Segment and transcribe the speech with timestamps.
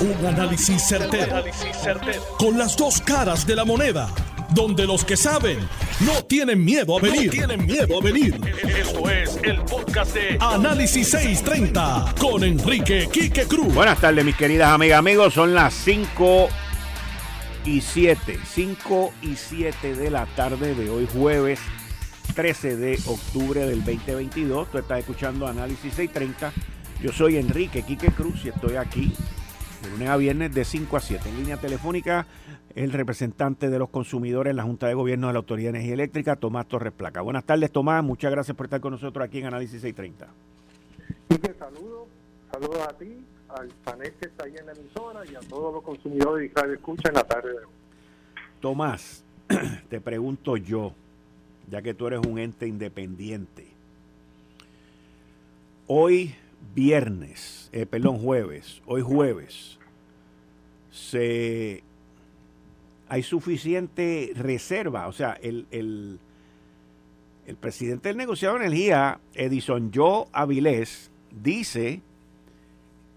[0.00, 1.44] Un análisis certero,
[2.38, 4.08] Con las dos caras de la moneda.
[4.54, 5.58] Donde los que saben
[6.00, 7.30] no tienen miedo a venir.
[7.30, 8.40] tienen miedo a venir.
[8.66, 13.74] Esto es el podcast de Análisis 630 con Enrique Quique Cruz.
[13.74, 15.34] Buenas tardes, mis queridas amigas, amigos.
[15.34, 16.48] Son las 5
[17.66, 18.40] y 7.
[18.54, 21.60] 5 y 7 de la tarde de hoy, jueves
[22.34, 24.70] 13 de octubre del 2022.
[24.70, 26.52] Tú estás escuchando Análisis 630.
[27.02, 29.12] Yo soy Enrique Quique Cruz y estoy aquí
[29.82, 31.28] de lunes a viernes de 5 a 7.
[31.28, 32.26] En línea telefónica,
[32.74, 35.94] el representante de los consumidores en la Junta de Gobierno de la Autoridad de Energía
[35.94, 37.20] Eléctrica, Tomás Torres Placa.
[37.20, 38.04] Buenas tardes, Tomás.
[38.04, 40.28] Muchas gracias por estar con nosotros aquí en Análisis 630.
[41.28, 42.08] Quique, saludos.
[42.52, 45.82] Saludos a ti, al panel que está ahí en la emisora y a todos los
[45.82, 47.72] consumidores y escucha en la tarde de hoy.
[48.60, 49.24] Tomás,
[49.88, 50.92] te pregunto yo,
[51.70, 53.68] ya que tú eres un ente independiente.
[55.86, 56.34] Hoy
[56.74, 59.78] viernes, eh, perdón, jueves, hoy jueves,
[60.90, 61.82] se
[63.10, 65.08] hay suficiente reserva.
[65.08, 66.20] O sea, el, el,
[67.46, 71.10] el presidente del negociado de energía, Edison Joe Avilés,
[71.42, 72.02] dice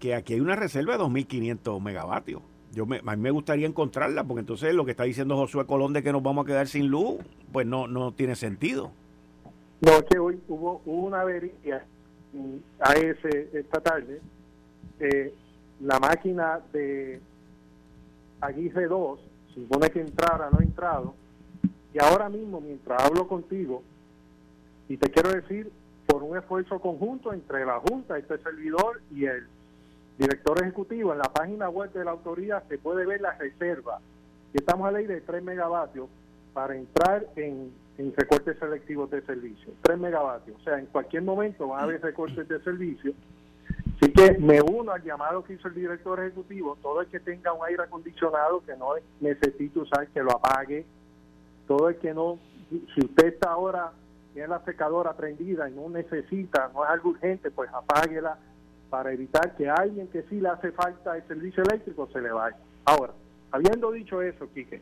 [0.00, 2.42] que aquí hay una reserva de 2.500 megavatios.
[2.72, 5.92] Yo me, a mí me gustaría encontrarla, porque entonces lo que está diciendo Josué Colón
[5.92, 7.18] de que nos vamos a quedar sin luz,
[7.52, 8.90] pues no, no tiene sentido.
[9.80, 11.84] No, que hoy hubo, una avería
[12.80, 14.20] a ese esta tarde.
[14.98, 15.32] Eh,
[15.80, 17.20] la máquina de
[18.40, 19.20] Aguirre 2,
[19.54, 21.14] supone que entrara, no ha entrado.
[21.92, 23.82] Y ahora mismo, mientras hablo contigo,
[24.88, 25.70] y te quiero decir,
[26.06, 29.46] por un esfuerzo conjunto entre la Junta, este servidor y el
[30.18, 34.00] director ejecutivo, en la página web de la autoridad se puede ver la reserva.
[34.52, 36.08] Y estamos a ley de 3 megavatios
[36.52, 37.72] para entrar en,
[38.16, 39.72] recortes selectivos de servicio.
[39.82, 40.56] 3 megavatios.
[40.60, 43.12] O sea, en cualquier momento van a haber recortes de servicio.
[44.14, 46.76] Que me uno al llamado que hizo el director ejecutivo.
[46.80, 50.84] Todo el que tenga un aire acondicionado que no necesite usar, que lo apague.
[51.66, 52.38] Todo el que no,
[52.94, 53.92] si usted está ahora,
[54.32, 58.38] tiene la secadora prendida y no necesita, no es algo urgente, pues apáguela
[58.90, 62.56] para evitar que alguien que sí le hace falta el servicio eléctrico se le vaya.
[62.84, 63.12] Ahora,
[63.50, 64.80] habiendo dicho eso, Quique,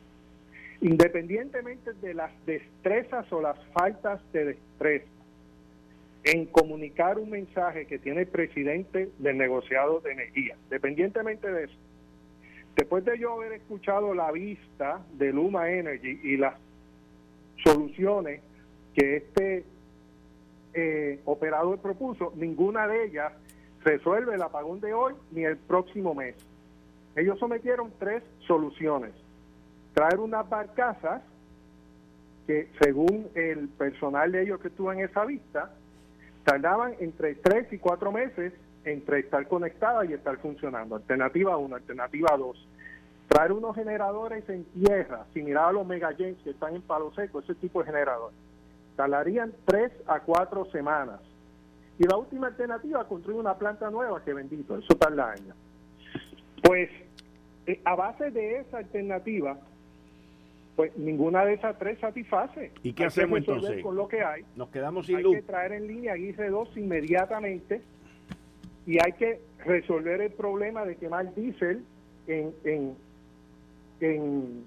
[0.80, 5.06] independientemente de las destrezas o las faltas de destreza
[6.24, 11.74] en comunicar un mensaje que tiene el presidente del negociado de energía, independientemente de eso,
[12.76, 16.54] después de yo haber escuchado la vista de Luma Energy y las
[17.64, 18.40] soluciones
[18.94, 19.64] que este
[20.74, 23.32] eh, operador propuso, ninguna de ellas
[23.84, 26.36] resuelve el apagón de hoy ni el próximo mes.
[27.16, 29.12] Ellos sometieron tres soluciones.
[29.92, 31.22] Traer unas barcazas
[32.46, 35.74] que según el personal de ellos que estuvo en esa vista,
[36.44, 38.52] tardaban entre tres y cuatro meses
[38.84, 40.96] entre estar conectadas y estar funcionando.
[40.96, 42.68] Alternativa 1, alternativa 2.
[43.28, 47.54] Traer unos generadores en tierra, similar a los megagens que están en palo seco, ese
[47.54, 48.36] tipo de generadores.
[48.96, 51.20] Tardarían tres a cuatro semanas
[51.98, 55.56] y la última alternativa, construir una planta nueva, que bendito, eso tarda años.
[56.62, 56.90] Pues
[57.66, 59.56] eh, a base de esa alternativa,
[60.76, 62.72] pues ninguna de esas tres satisface.
[62.82, 63.82] ¿Y qué hacemos entonces?
[63.82, 64.42] Con lo que hay.
[64.56, 65.34] Nos quedamos sin hay luz.
[65.36, 67.82] Hay que traer en línea Guise 2 inmediatamente
[68.86, 71.84] y hay que resolver el problema de quemar diésel
[72.26, 72.96] en, en,
[74.00, 74.64] en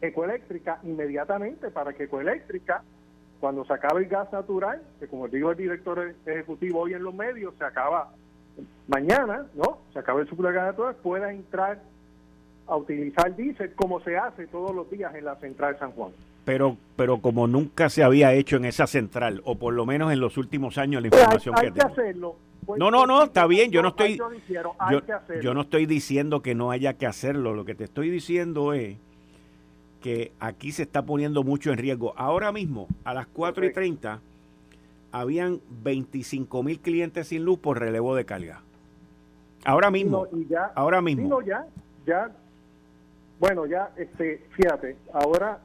[0.00, 2.82] Ecoeléctrica inmediatamente para que Ecoeléctrica
[3.42, 7.12] cuando se acabe el gas natural, que como digo el director ejecutivo hoy en los
[7.12, 8.12] medios, se acaba
[8.86, 9.78] mañana, ¿no?
[9.92, 11.82] Se acaba el suple de gas natural, pueda entrar
[12.66, 16.12] a utilizar diésel como se hace todos los días en la central de San Juan.
[16.44, 20.20] Pero, pero como nunca se había hecho en esa central, o por lo menos en
[20.20, 22.36] los últimos años la pues información hay, que, hacerlo.
[22.66, 24.18] Pues, no, no, no, está bien, yo no estoy
[25.40, 28.96] yo no estoy diciendo que no haya que hacerlo, lo que te estoy diciendo es
[30.00, 32.12] que aquí se está poniendo mucho en riesgo.
[32.16, 34.20] Ahora mismo, a las 4 y 30,
[35.12, 38.62] habían 25 mil clientes sin luz por relevo de carga.
[39.64, 40.26] Ahora mismo.
[40.74, 41.40] ahora mismo.
[41.42, 41.66] ya,
[42.04, 42.32] ya.
[43.42, 45.58] Bueno, ya, este, fíjate, ahora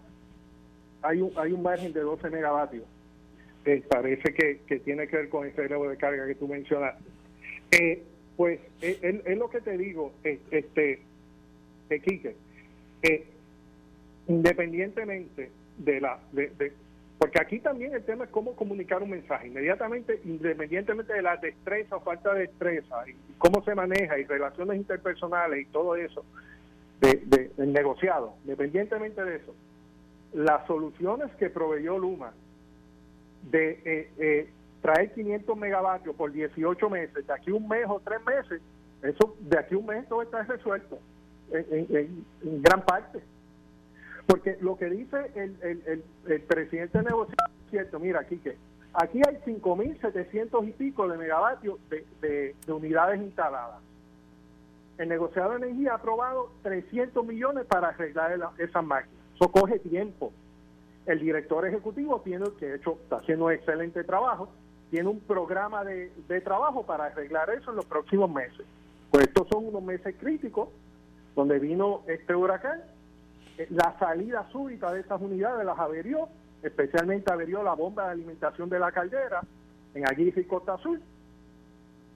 [1.03, 2.83] hay un, hay un margen de 12 megavatios.
[3.65, 7.03] Eh, parece que, que, tiene que ver con ese relevo de carga que tú mencionaste.
[7.69, 8.03] Eh,
[8.35, 11.01] pues eh, es, lo que te digo, este,
[11.91, 12.35] eh, Quique.
[13.03, 13.27] Eh,
[14.27, 16.19] independientemente de la...
[16.31, 16.73] De,
[17.19, 19.50] porque aquí también el tema es cómo comunicar un mensaje.
[19.50, 24.77] Inmediatamente, independientemente de la destreza o falta de destreza, y cómo se maneja, y relaciones
[24.77, 26.25] interpersonales y todo eso,
[27.01, 29.53] de, del negociado, independientemente de eso,
[30.33, 32.33] las soluciones que proveyó Luma
[33.44, 34.49] de eh, eh,
[34.81, 38.61] traer 500 megavatios por 18 meses, de aquí un mes o tres meses,
[39.01, 40.99] Eso de aquí un mes todo está resuelto
[41.51, 42.25] en,
[42.61, 43.19] gran parte.
[44.25, 48.57] Porque lo que dice el, el, el, presidente de negociación es cierto, mira, aquí que
[48.94, 52.05] aquí hay 5.700 y pico de megavatios de,
[52.65, 53.79] de, unidades instaladas.
[54.97, 59.15] El negociado de energía ha aprobado 300 millones para arreglar esas máquinas.
[59.35, 60.33] Eso coge tiempo.
[61.05, 64.49] El director ejecutivo tiene que hecho está haciendo un excelente trabajo,
[64.89, 68.65] tiene un programa de, de trabajo para arreglar eso en los próximos meses.
[69.11, 70.69] Pues estos son unos meses críticos
[71.35, 72.81] donde vino este huracán,
[73.57, 76.27] eh, la salida súbita de esas unidades las averió,
[76.63, 79.41] especialmente averió la bomba de alimentación de la caldera
[79.94, 81.01] en Aguirre y Costa Azul.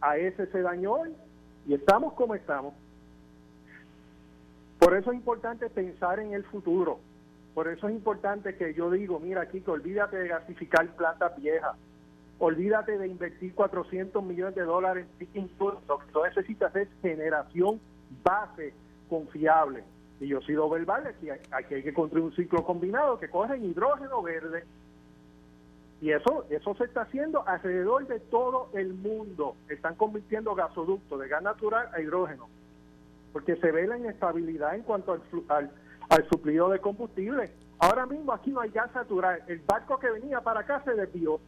[0.01, 1.15] A ese se dañó hoy
[1.67, 2.73] y estamos como estamos.
[4.79, 6.99] Por eso es importante pensar en el futuro.
[7.53, 11.75] Por eso es importante que yo digo, mira, que olvídate de gasificar plantas viejas.
[12.39, 17.79] Olvídate de invertir 400 millones de dólares en Lo que tú necesitas es generación
[18.23, 18.73] base
[19.09, 19.83] confiable.
[20.19, 23.57] Y yo he sido verbal, aquí, aquí hay que construir un ciclo combinado que coge
[23.57, 24.63] hidrógeno verde.
[26.01, 29.55] Y eso, eso se está haciendo alrededor de todo el mundo.
[29.69, 32.49] Están convirtiendo gasoductos de gas natural a hidrógeno.
[33.31, 35.71] Porque se ve la inestabilidad en cuanto al, al,
[36.09, 37.51] al suplido de combustible.
[37.77, 39.43] Ahora mismo aquí no hay gas natural.
[39.47, 41.39] El barco que venía para acá se desvió.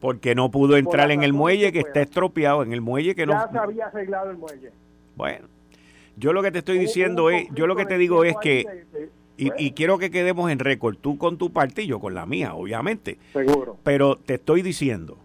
[0.00, 3.32] Porque no pudo entrar en el muelle que, está estropeado, en el muelle que no...
[3.32, 4.72] Ya se había arreglado el muelle.
[5.16, 5.48] Bueno,
[6.16, 8.86] yo lo que te estoy diciendo es, yo lo que te digo es que,
[9.36, 12.54] y, quiero que quedemos en récord, tú con tu parte y yo con la mía,
[12.54, 13.18] obviamente.
[13.32, 13.78] Seguro.
[13.82, 15.18] Pero te estoy diciendo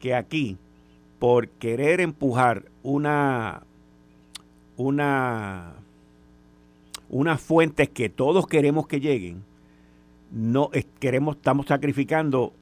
[0.00, 0.56] que aquí,
[1.18, 3.62] por querer empujar una,
[4.76, 5.74] una,
[7.08, 9.44] unas fuentes que todos queremos que lleguen,
[10.32, 12.54] no queremos, estamos sacrificando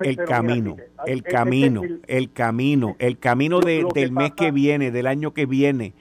[0.00, 5.46] el, camino, el, camino, el camino, el camino, del mes que viene, del año que
[5.46, 5.92] viene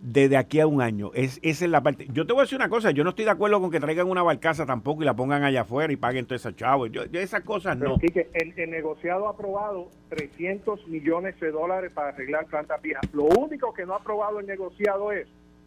[0.00, 1.10] desde aquí a un año.
[1.14, 2.06] Es, esa es la parte.
[2.12, 4.08] Yo te voy a decir una cosa, yo no estoy de acuerdo con que traigan
[4.08, 6.86] una barcaza tampoco y la pongan allá afuera y paguen todo ese chavo.
[6.86, 7.96] Yo, esas cosas no.
[8.00, 13.02] el, el, negociado ha aprobado 300 millones de dólares para arreglar plantas viejas.
[13.12, 15.26] Lo único que no ha aprobado el negociado es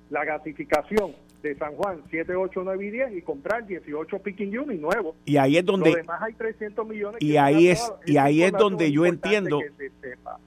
[0.10, 4.82] la gasificación de San Juan 7, 8, 9 y 10 y comprar 18 picking units
[4.82, 5.16] nuevos.
[5.26, 8.92] Y ahí es donde además hay 300 millones y ahí es y ahí es donde
[8.92, 9.60] yo entiendo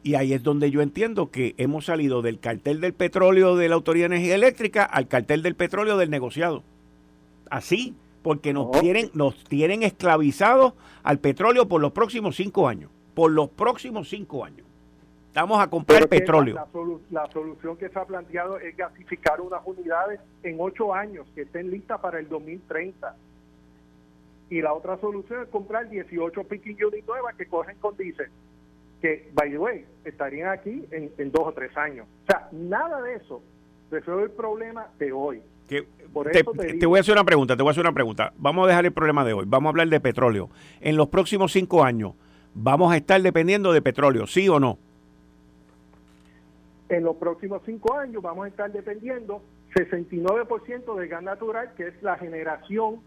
[0.02, 3.74] y ahí es donde yo entiendo que hemos salido del cartel del petróleo de la
[3.74, 6.64] Autoridad de Energía Eléctrica al cartel del petróleo del negociado.
[7.50, 10.72] Así, porque nos tienen nos tienen esclavizados
[11.02, 14.65] al petróleo por los próximos cinco años, por los próximos cinco años.
[15.36, 16.56] Vamos a comprar petróleo.
[17.10, 21.70] La, solución que se ha planteado es gasificar unas unidades en ocho años que estén
[21.70, 23.14] listas para el 2030.
[24.48, 28.30] Y la otra solución es comprar 18 picking units nuevas que corren con diésel,
[29.02, 32.06] que, by the way, estarían aquí en, dos o tres años.
[32.22, 33.42] O sea, nada de eso
[33.90, 35.42] resuelve el problema de hoy.
[35.66, 35.86] te,
[36.78, 38.32] te, voy a hacer una pregunta, te voy a hacer una pregunta.
[38.38, 40.48] Vamos a dejar el problema de hoy, vamos a hablar de petróleo.
[40.80, 42.14] En los próximos cinco años,
[42.54, 44.78] ¿vamos a estar dependiendo de petróleo, sí o no?
[46.88, 49.42] En los próximos cinco años vamos a estar dependiendo
[49.74, 53.00] 69% de gas natural, que es la generación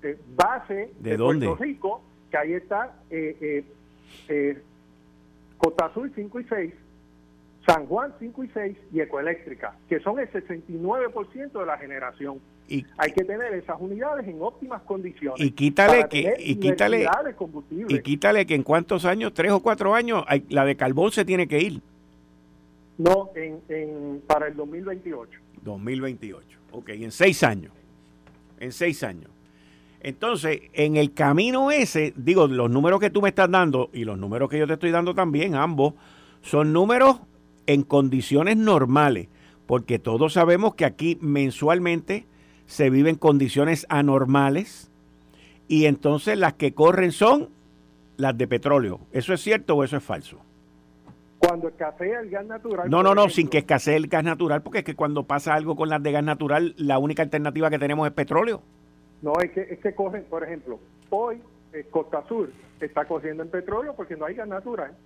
[0.00, 3.64] de base de, Puerto Rico, que ahí está eh, eh,
[4.28, 4.62] eh
[5.58, 6.74] Costa Azul 5 y 6,
[7.66, 12.38] San Juan 5 y 6 y Ecoeléctrica, que son el 69% de la generación.
[12.68, 15.40] Y, Hay que tener esas unidades en óptimas condiciones.
[15.40, 17.08] Y quítale que y quítale,
[17.88, 21.46] y quítale que en cuántos años, tres o cuatro años, la de carbón se tiene
[21.46, 21.80] que ir.
[22.98, 25.40] No, en, en, para el 2028.
[25.62, 27.72] 2028, ok, en seis años.
[28.60, 29.30] En seis años.
[30.00, 34.18] Entonces, en el camino ese, digo, los números que tú me estás dando y los
[34.18, 35.94] números que yo te estoy dando también, ambos,
[36.42, 37.20] son números
[37.66, 39.28] en condiciones normales,
[39.66, 42.26] porque todos sabemos que aquí mensualmente
[42.66, 44.90] se viven condiciones anormales
[45.68, 47.48] y entonces las que corren son
[48.18, 49.00] las de petróleo.
[49.12, 50.38] ¿Eso es cierto o eso es falso?
[51.38, 52.88] Cuando escasea el gas natural.
[52.88, 55.76] No, no, no, sin que escasee el gas natural, porque es que cuando pasa algo
[55.76, 58.62] con las de gas natural, la única alternativa que tenemos es petróleo.
[59.20, 61.40] No, es que, es que corren, por ejemplo, hoy
[61.72, 62.50] eh, Costa Sur
[62.80, 64.96] está corriendo en petróleo porque no hay gas natural.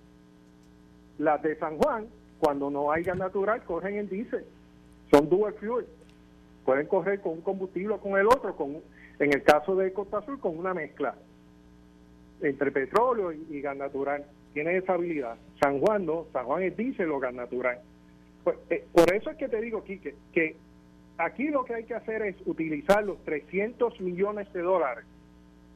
[1.17, 2.07] Las de San Juan,
[2.39, 4.45] cuando no hay gas natural, corren en diésel.
[5.11, 5.85] Son dual fuel.
[6.63, 8.77] Pueden correr con un combustible o con el otro, con
[9.19, 11.15] en el caso de Costa Sur, con una mezcla
[12.41, 15.35] entre petróleo y gas natural tiene esa habilidad.
[15.59, 17.79] San Juan no, San Juan es diésel o gas natural.
[18.43, 20.55] Pues, eh, por eso es que te digo, Quique, que
[21.17, 25.05] aquí lo que hay que hacer es utilizar los 300 millones de dólares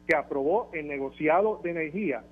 [0.08, 2.24] que aprobó el negociado de energía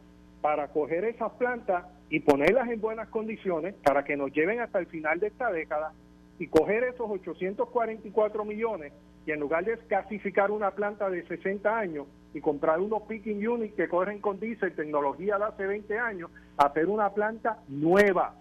[0.42, 4.88] para coger esas plantas y ponerlas en buenas condiciones para que nos lleven hasta el
[4.88, 5.94] final de esta década
[6.40, 8.92] y coger esos 844 millones
[9.26, 13.76] y en lugar de gasificar una planta de 60 años y comprar unos picking units
[13.76, 16.32] que corren con diésel, tecnología de hace 20 años,
[16.66, 18.36] hacer una planta nueva,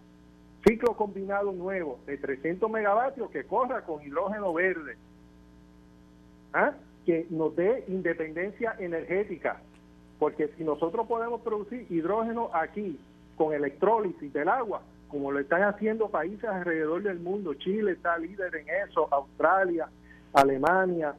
[0.67, 4.97] ciclo combinado nuevo de 300 megavatios que corra con hidrógeno verde,
[6.53, 6.73] ¿ah?
[7.07, 9.61] que nos dé independencia energética,
[10.19, 12.99] porque si nosotros podemos producir hidrógeno aquí
[13.37, 18.55] con electrólisis del agua, como lo están haciendo países alrededor del mundo, Chile está líder
[18.55, 19.89] en eso, Australia,
[20.33, 21.15] Alemania,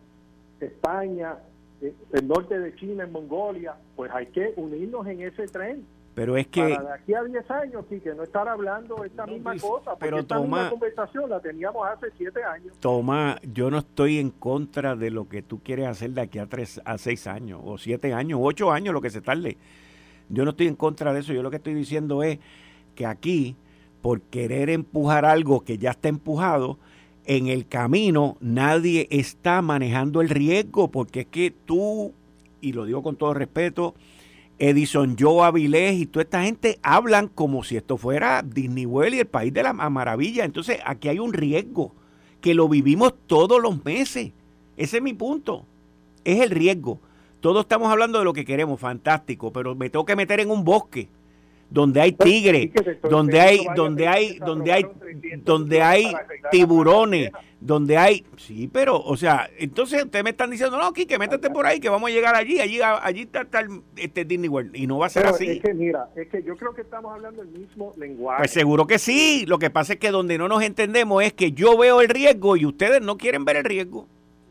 [0.60, 1.36] España,
[1.82, 5.86] eh, el norte de China, en Mongolia, pues hay que unirnos en ese tren.
[6.14, 6.62] Pero es que...
[6.62, 10.06] Para de aquí a 10 años, sí, que no estar hablando esta misma cosa, porque
[10.06, 12.78] pero esta misma conversación la teníamos hace 7 años.
[12.80, 16.48] Toma, yo no estoy en contra de lo que tú quieres hacer de aquí a,
[16.48, 19.58] tres, a 6 años, o 7 años, o 8 años, lo que se tarde.
[20.28, 22.40] Yo no estoy en contra de eso, yo lo que estoy diciendo es
[22.96, 23.56] que aquí,
[24.02, 26.78] por querer empujar algo que ya está empujado,
[27.26, 32.14] en el camino nadie está manejando el riesgo, porque es que tú,
[32.60, 33.96] y lo digo con todo respeto,
[34.62, 39.20] Edison Joe Avilés y toda esta gente hablan como si esto fuera Disney World y
[39.20, 40.46] el país de la maravilla.
[40.46, 41.96] Entonces aquí hay un riesgo
[42.42, 44.32] que lo vivimos todos los meses.
[44.78, 45.66] Ese es mi punto.
[46.24, 47.00] Es el riesgo.
[47.40, 50.64] Todos estamos hablando de lo que queremos, fantástico, pero me tengo que meter en un
[50.64, 51.10] bosque
[51.72, 52.70] donde hay tigres,
[53.02, 54.86] donde hay, donde hay, donde hay,
[55.38, 56.14] donde hay
[56.52, 61.50] tiburones, donde hay, sí, pero, o sea, entonces ustedes me están diciendo, no, Quique, métete
[61.50, 64.86] por ahí, que vamos a llegar allí, allí, allí está, el, este Disney World, y
[64.86, 65.50] no va a ser así.
[65.50, 68.40] Es que mira, es que yo creo que estamos hablando el mismo lenguaje.
[68.40, 71.54] Pues seguro que sí, lo que pasa es que donde no nos entendemos es que
[71.54, 74.08] yo veo el riesgo y ustedes no quieren ver el riesgo.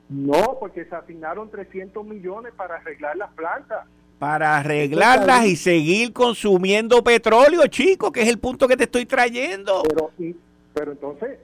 [0.08, 3.86] No, porque se asignaron 300 millones para arreglar las plantas
[4.20, 9.82] para arreglarlas y seguir consumiendo petróleo, chico, que es el punto que te estoy trayendo.
[9.88, 10.10] Pero,
[10.74, 11.38] pero entonces,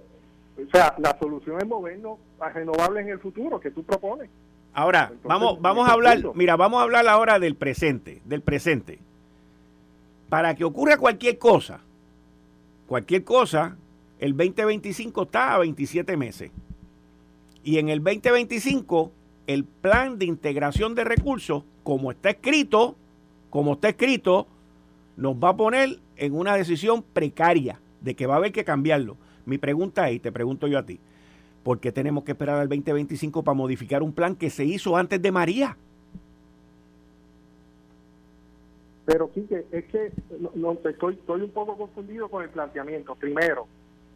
[0.58, 4.28] o sea, la solución es movernos a renovables en el futuro que tú propones.
[4.74, 8.98] Ahora, vamos, vamos a hablar, mira, vamos a hablar ahora del presente, del presente.
[10.28, 11.80] Para que ocurra cualquier cosa,
[12.86, 13.74] cualquier cosa,
[14.18, 16.50] el 2025 está a 27 meses.
[17.64, 19.12] Y en el 2025
[19.46, 22.96] el plan de integración de recursos, como está escrito,
[23.48, 24.48] como está escrito,
[25.16, 29.16] nos va a poner en una decisión precaria de que va a haber que cambiarlo.
[29.44, 30.98] Mi pregunta es, y te pregunto yo a ti,
[31.62, 35.22] ¿por qué tenemos que esperar al 2025 para modificar un plan que se hizo antes
[35.22, 35.76] de María?
[39.04, 40.10] Pero, Quique, es que
[40.56, 43.14] no, estoy, estoy un poco confundido con el planteamiento.
[43.14, 43.68] Primero,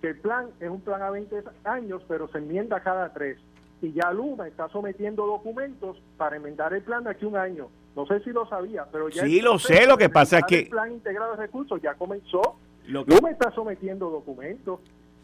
[0.02, 3.38] que el plan es un plan a 20 años, pero se enmienda cada tres
[3.82, 7.68] y ya Luma está sometiendo documentos para enmendar el plan de aquí un año.
[7.96, 9.24] No sé si lo sabía, pero ya...
[9.24, 10.58] Sí, lo sé, lo que pasa es que...
[10.60, 12.56] El plan integrado de recursos ya comenzó.
[12.86, 14.80] Luma está sometiendo documentos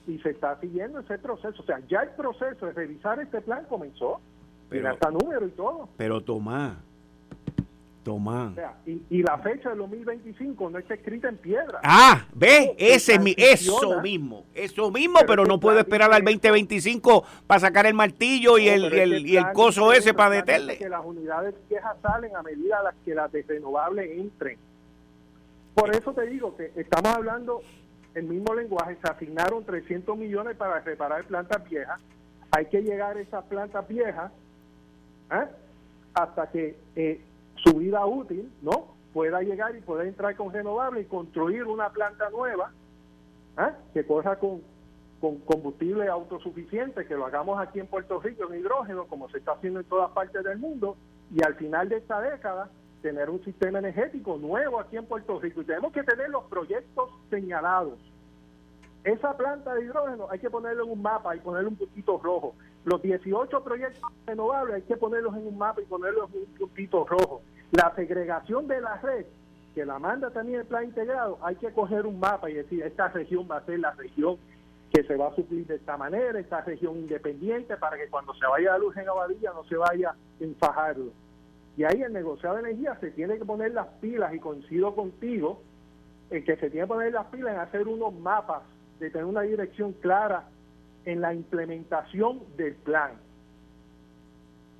[0.06, 1.62] y se está siguiendo ese proceso.
[1.62, 4.20] O sea, ya el proceso de revisar este plan comenzó.
[4.68, 5.88] Pero, hasta número y todo.
[5.96, 6.76] Pero Tomás,
[8.06, 8.52] Tomás.
[8.86, 11.80] y, la fecha del 2025 no está escrita en piedra.
[11.82, 17.58] Ah, ve, ese mi, eso mismo, eso mismo, pero, no puedo esperar al 2025 para
[17.58, 20.78] sacar el martillo y el, y el, y el coso ese para detenerle.
[20.78, 24.56] Que las unidades viejas salen a medida las que las de renovables entren.
[25.75, 27.60] Por eso te digo que estamos hablando
[28.14, 32.00] el mismo lenguaje, se asignaron 300 millones para reparar plantas viejas,
[32.52, 34.30] hay que llegar a esas plantas viejas
[35.32, 35.46] ¿eh?
[36.14, 37.20] hasta que eh,
[37.66, 38.94] su vida útil, ¿no?
[39.12, 42.70] Pueda llegar y pueda entrar con renovable y construir una planta nueva
[43.56, 43.73] ¿ah?
[43.92, 44.62] que corra con,
[45.20, 49.52] con combustible autosuficiente, que lo hagamos aquí en Puerto Rico en hidrógeno, como se está
[49.52, 50.96] haciendo en todas partes del mundo,
[51.35, 52.70] y al final de esta década
[53.02, 55.62] tener un sistema energético nuevo aquí en Puerto Rico.
[55.62, 57.99] Y tenemos que tener los proyectos señalados.
[59.04, 62.54] Esa planta de hidrógeno hay que ponerlo en un mapa y ponerle un puntito rojo.
[62.85, 67.04] Los 18 proyectos renovables hay que ponerlos en un mapa y ponerlos en un puntito
[67.04, 67.42] rojo.
[67.73, 69.26] La segregación de la red,
[69.75, 73.08] que la manda también el plan integrado, hay que coger un mapa y decir, esta
[73.08, 74.38] región va a ser la región
[74.92, 78.46] que se va a suplir de esta manera, esta región independiente, para que cuando se
[78.46, 81.12] vaya la luz en Abadilla no se vaya en Fajardo.
[81.76, 85.61] Y ahí el negociado de energía se tiene que poner las pilas, y coincido contigo,
[86.30, 88.62] en que se tiene que poner las pilas en hacer unos mapas,
[89.00, 90.49] de tener una dirección clara
[91.04, 93.25] en la implementación del plan.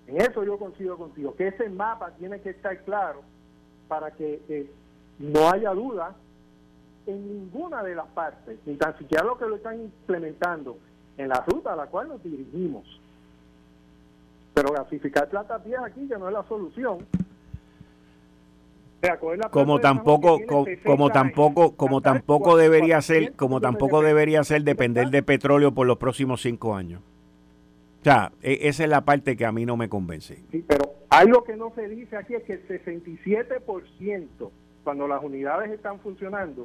[0.07, 3.23] En eso yo coincido contigo, que ese mapa tiene que estar claro
[3.89, 4.71] para que eh,
[5.19, 6.15] no haya duda
[7.07, 10.77] en ninguna de las partes, ni tan siquiera lo que lo están implementando
[11.17, 12.85] en la ruta a la cual nos dirigimos.
[14.55, 17.07] Pero gasificar plata vieja aquí ya no es la solución.
[19.51, 20.41] como tampoco
[20.85, 25.99] como, tampoco como tampoco debería ser como tampoco debería ser depender de petróleo por los
[25.99, 27.03] próximos cinco años
[28.07, 30.39] sea e, esa es la parte que a mí no me convence.
[30.51, 34.51] Sí, pero algo que no se dice aquí es que el 67%
[34.85, 36.65] cuando las unidades están funcionando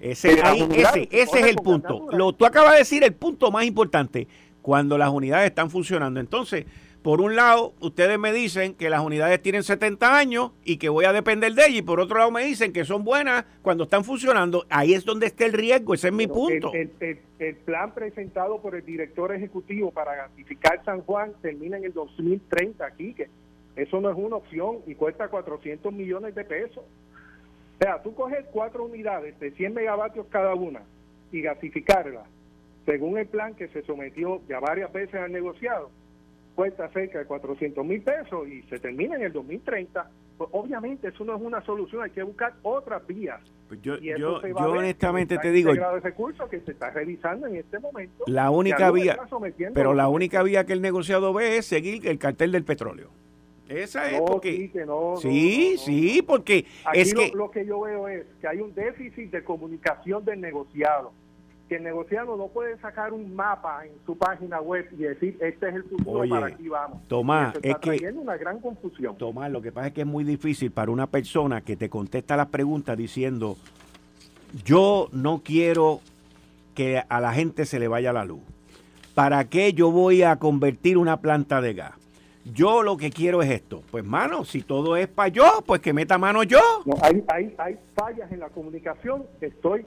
[0.00, 2.08] ese, ese, ese es el punto.
[2.12, 4.28] lo tú acabas de decir el punto más importante
[4.60, 6.20] cuando las unidades están funcionando.
[6.20, 6.66] Entonces
[7.06, 11.04] por un lado, ustedes me dicen que las unidades tienen 70 años y que voy
[11.04, 14.02] a depender de ellas, y por otro lado me dicen que son buenas cuando están
[14.02, 14.66] funcionando.
[14.70, 16.72] Ahí es donde está el riesgo, ese es mi punto.
[16.74, 22.84] El, plan presentado por el director ejecutivo para gasificar San Juan termina en el 2030
[22.84, 23.28] aquí, que
[23.76, 26.82] eso no es una opción y cuesta 400 millones de pesos.
[26.82, 30.82] O sea, tú coges cuatro unidades de 100 megavatios cada una
[31.30, 32.26] y gasificarlas,
[32.84, 35.88] según el plan que se sometió ya varias veces al negociado
[36.56, 40.10] cuesta cerca de 400 mil pesos y se termina en el 2030.
[40.38, 43.40] Pues obviamente eso no es una solución, hay que buscar otras vías.
[43.68, 45.72] Pues yo, yo, honestamente te digo,
[46.02, 48.24] recursos que se está revisando en este momento.
[48.26, 49.18] La única vía,
[49.74, 53.10] pero la única vía que el negociado ve es seguir el cartel del petróleo.
[53.68, 54.70] Esa es porque
[55.20, 59.30] sí, sí, porque es lo, que lo que yo veo es que hay un déficit
[59.32, 61.12] de comunicación del negociado
[61.68, 65.68] que el negociado no puede sacar un mapa en su página web y decir este
[65.68, 67.06] es el futuro para aquí vamos.
[67.08, 69.16] Tomás, es que una gran confusión.
[69.16, 72.36] Tomás, lo que pasa es que es muy difícil para una persona que te contesta
[72.36, 73.56] las preguntas diciendo
[74.64, 76.00] yo no quiero
[76.74, 78.42] que a la gente se le vaya la luz.
[79.14, 81.94] ¿Para qué yo voy a convertir una planta de gas?
[82.44, 83.82] Yo lo que quiero es esto.
[83.90, 86.60] Pues, mano, si todo es para yo, pues que meta mano yo.
[87.02, 89.24] hay, hay, hay fallas en la comunicación.
[89.40, 89.84] Estoy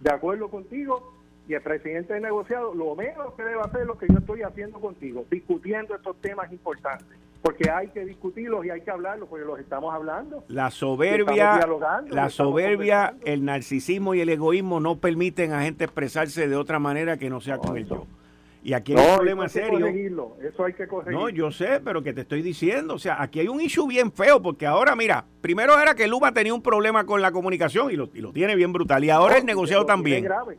[0.00, 1.13] de acuerdo contigo
[1.46, 4.42] y el presidente del negociado lo menos que debe hacer es lo que yo estoy
[4.42, 9.44] haciendo contigo, discutiendo estos temas importantes, porque hay que discutirlos y hay que hablarlos, porque
[9.44, 10.44] los estamos hablando.
[10.48, 11.60] La soberbia,
[12.08, 17.18] la soberbia, el narcisismo y el egoísmo no permiten a gente expresarse de otra manera
[17.18, 18.06] que no sea con el yo.
[18.62, 19.86] Y aquí hay un problema serio.
[20.40, 21.20] Eso hay que corregirlo.
[21.20, 24.10] No, yo sé, pero que te estoy diciendo, o sea, aquí hay un issue bien
[24.10, 27.96] feo, porque ahora, mira, primero era que Luma tenía un problema con la comunicación y
[27.96, 30.24] lo, y lo tiene bien brutal, y ahora el negociado también.
[30.24, 30.56] grave.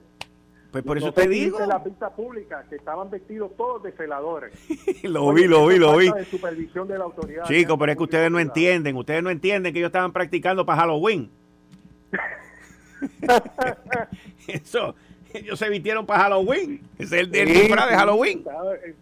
[0.75, 1.61] Pues por eso te digo.
[1.61, 4.51] En la pista pública que estaban vestidos todos de celadores.
[5.03, 6.11] lo vi, lo vi, lo vi.
[6.11, 7.45] De supervisión de la autoridad.
[7.45, 10.81] Chicos, pero es que ustedes no entienden, ustedes no entienden que ellos estaban practicando para
[10.81, 11.31] Halloween.
[14.49, 14.95] eso,
[15.33, 16.81] ellos se vistieron para Halloween.
[16.99, 18.43] Es el, del de Halloween.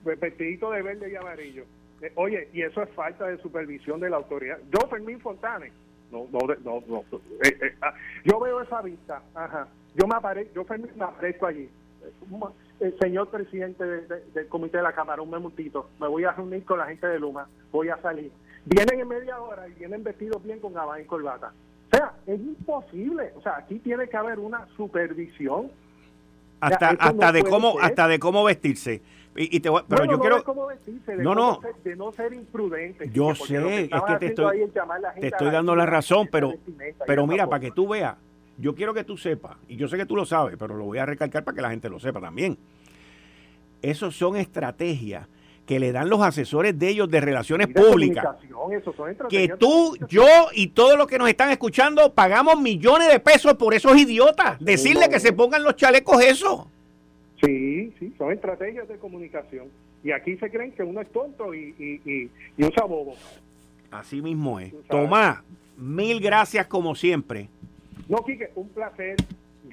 [0.04, 1.66] Vestidito de verde y amarillo.
[2.04, 4.60] Eh, oye, y eso es falta de supervisión de la autoridad.
[4.72, 5.72] Yo, Fermín Fontane,
[6.12, 7.04] no, no, no, no.
[7.44, 9.68] Eh, eh, ah, yo veo esa vista, ajá.
[9.96, 11.70] Yo me aparezco, yo me aparezco allí.
[12.80, 16.80] El señor presidente del comité de la Cámara, un memutito, me voy a reunir con
[16.80, 18.32] la gente de Luma, voy a salir.
[18.66, 21.54] Vienen en media hora y vienen vestidos bien con gabán y corbata.
[21.92, 23.32] O sea, es imposible.
[23.36, 25.72] O sea, aquí tiene que haber una supervisión
[26.60, 29.02] hasta, hasta de cómo hasta de cómo vestirse.
[29.36, 30.44] Y, te pero yo quiero
[31.18, 34.70] no no de no ser imprudente yo sé es que te estoy
[35.20, 36.54] te estoy dando la razón pero
[37.08, 38.16] pero mira para que tú veas
[38.58, 40.98] yo quiero que tú sepas y yo sé que tú lo sabes pero lo voy
[40.98, 42.58] a recalcar para que la gente lo sepa también
[43.82, 45.28] esos son estrategias
[45.66, 48.36] que le dan los asesores de ellos de relaciones públicas.
[49.30, 53.74] Que tú, yo y todos los que nos están escuchando pagamos millones de pesos por
[53.74, 54.60] esos idiotas.
[54.60, 56.70] Decirle que se pongan los chalecos eso.
[57.44, 59.68] Sí, sí, son estrategias de comunicación.
[60.04, 63.16] Y aquí se creen que uno es tonto y, y, y, usa bobo.
[63.92, 64.74] Así mismo es.
[64.90, 65.40] Tomás,
[65.78, 67.50] mil gracias como siempre.
[68.08, 69.18] No, Quique, un placer.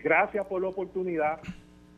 [0.03, 1.41] Gracias por la oportunidad.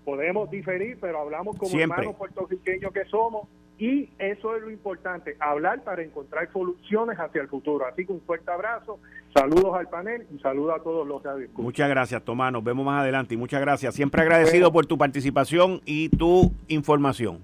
[0.05, 5.83] Podemos diferir, pero hablamos como hermanos puertorriqueños que somos y eso es lo importante, hablar
[5.83, 7.85] para encontrar soluciones hacia el futuro.
[7.85, 9.01] Así que un fuerte abrazo,
[9.35, 12.53] saludos al panel y saludos a todos los que han Muchas gracias, Tomás.
[12.53, 13.95] Nos vemos más adelante y muchas gracias.
[13.95, 17.41] Siempre agradecido por tu participación y tu información.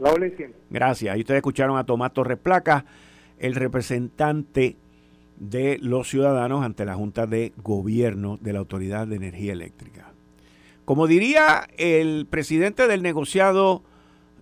[0.00, 0.12] La
[0.70, 1.14] Gracias.
[1.14, 2.84] Ahí ustedes escucharon a Tomás Torres Placa,
[3.38, 4.76] el representante
[5.40, 10.12] de los ciudadanos ante la Junta de Gobierno de la Autoridad de Energía Eléctrica.
[10.84, 13.82] Como diría el presidente del negociado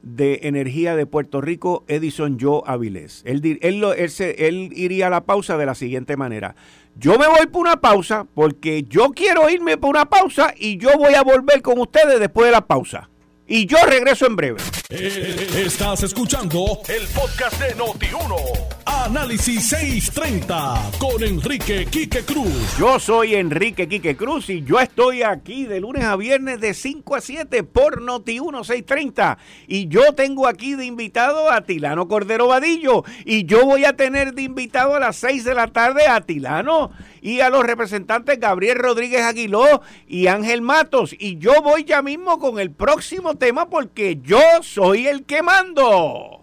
[0.03, 3.23] de Energía de Puerto Rico, Edison Joe Avilés.
[3.25, 6.55] Él, él, él, iría a la pausa de la siguiente manera.
[6.97, 10.97] Yo me voy por una pausa porque yo quiero irme por una pausa y yo
[10.97, 13.09] voy a volver con ustedes después de la pausa.
[13.51, 14.61] Y yo regreso en breve.
[14.91, 18.37] Eh, estás escuchando el podcast de Noti1.
[18.85, 22.77] Análisis 630 con Enrique Quique Cruz.
[22.79, 27.17] Yo soy Enrique Quique Cruz y yo estoy aquí de lunes a viernes de 5
[27.17, 29.39] a 7 por Noti1 630.
[29.67, 33.05] Y yo tengo aquí de invitado a Tilano Cordero Vadillo.
[33.25, 36.91] Y yo voy a tener de invitado a las 6 de la tarde a Tilano
[37.21, 41.15] y a los representantes Gabriel Rodríguez Aguiló y Ángel Matos.
[41.19, 46.43] Y yo voy ya mismo con el próximo tema porque yo soy el que mando.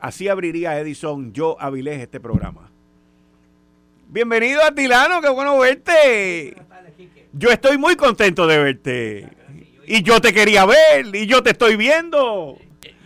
[0.00, 2.70] Así abriría Edison yo Avilés este programa.
[4.08, 6.56] Bienvenido a Tilano, qué bueno verte.
[7.32, 9.28] Yo estoy muy contento de verte.
[9.86, 12.56] Y yo te quería ver y yo te estoy viendo.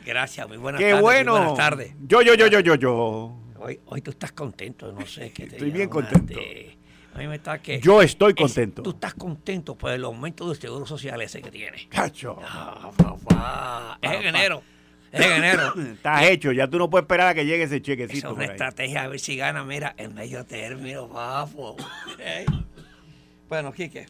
[0.05, 1.03] Gracias, muy buenas qué tardes.
[1.03, 1.33] bueno.
[1.33, 1.95] Buenas tardes.
[2.07, 3.37] Yo, yo, yo, yo, yo, yo.
[3.59, 6.35] Hoy, hoy tú estás contento, no sé qué te Estoy bien contento.
[6.35, 6.79] te-
[7.15, 7.81] a mí me está que.
[7.81, 8.83] Yo estoy es- contento.
[8.83, 11.87] tú estás contento por el aumento del seguro social ese que tienes.
[11.87, 12.39] Cacho.
[12.43, 13.99] Ah, papá.
[14.03, 14.63] Es en enero.
[15.13, 15.75] Es en enero.
[15.93, 18.29] Estás hecho, ya tú no puedes esperar a que llegue ese chequecito.
[18.29, 21.77] es una estrategia a ver si gana, mira, en medio término, papo.
[23.49, 24.07] Bueno, Quique,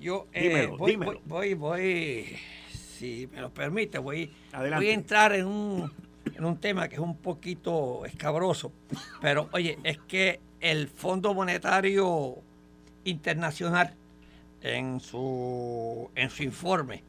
[0.00, 1.12] yo eh, Dímelo, voy, dímelo.
[1.24, 2.36] voy, voy, voy,
[2.70, 4.30] si me lo permite, voy,
[4.76, 5.92] voy a entrar en un,
[6.32, 8.72] en un tema que es un poquito escabroso,
[9.20, 12.36] pero oye, es que el Fondo Monetario
[13.04, 13.94] Internacional
[14.62, 17.02] en su, en su informe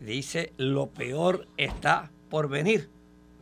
[0.00, 2.90] dice lo peor está por venir.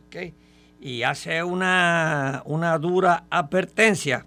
[0.07, 0.33] ¿ok?
[0.79, 4.25] Y hace una, una dura advertencia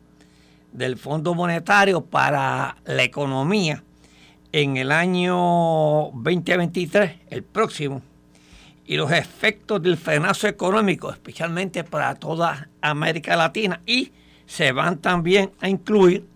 [0.72, 3.82] del Fondo Monetario para la economía
[4.50, 8.02] en el año 2023, el próximo,
[8.86, 14.12] y los efectos del frenazo económico, especialmente para toda América Latina, y
[14.46, 16.26] se van también a incluir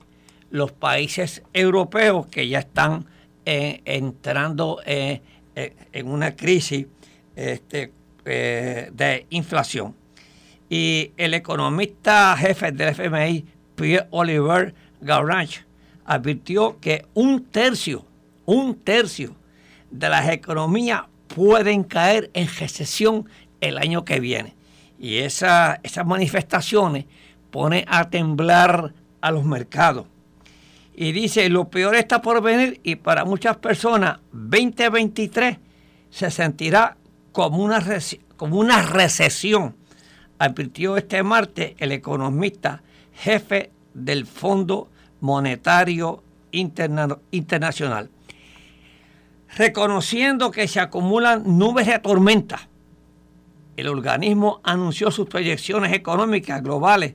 [0.50, 3.06] los países europeos que ya están
[3.44, 5.20] eh, entrando eh,
[5.54, 6.86] eh, en una crisis
[7.36, 7.92] este,
[8.24, 9.94] de inflación.
[10.68, 13.44] Y el economista jefe del FMI,
[13.74, 15.64] Pierre Oliver Gaurange,
[16.04, 18.04] advirtió que un tercio,
[18.44, 19.34] un tercio
[19.90, 21.02] de las economías
[21.34, 23.28] pueden caer en recesión
[23.60, 24.54] el año que viene.
[24.98, 27.06] Y esa- esas manifestaciones
[27.50, 30.06] ponen a temblar a los mercados.
[30.94, 35.58] Y dice, lo peor está por venir y para muchas personas 2023
[36.11, 36.96] se sentirá
[37.32, 37.84] como una,
[38.37, 39.76] como una recesión,
[40.38, 42.82] advirtió este martes el economista
[43.12, 44.88] jefe del Fondo
[45.20, 48.11] Monetario Interna- Internacional.
[49.56, 52.68] Reconociendo que se acumulan nubes de tormenta,
[53.76, 57.14] el organismo anunció sus proyecciones económicas globales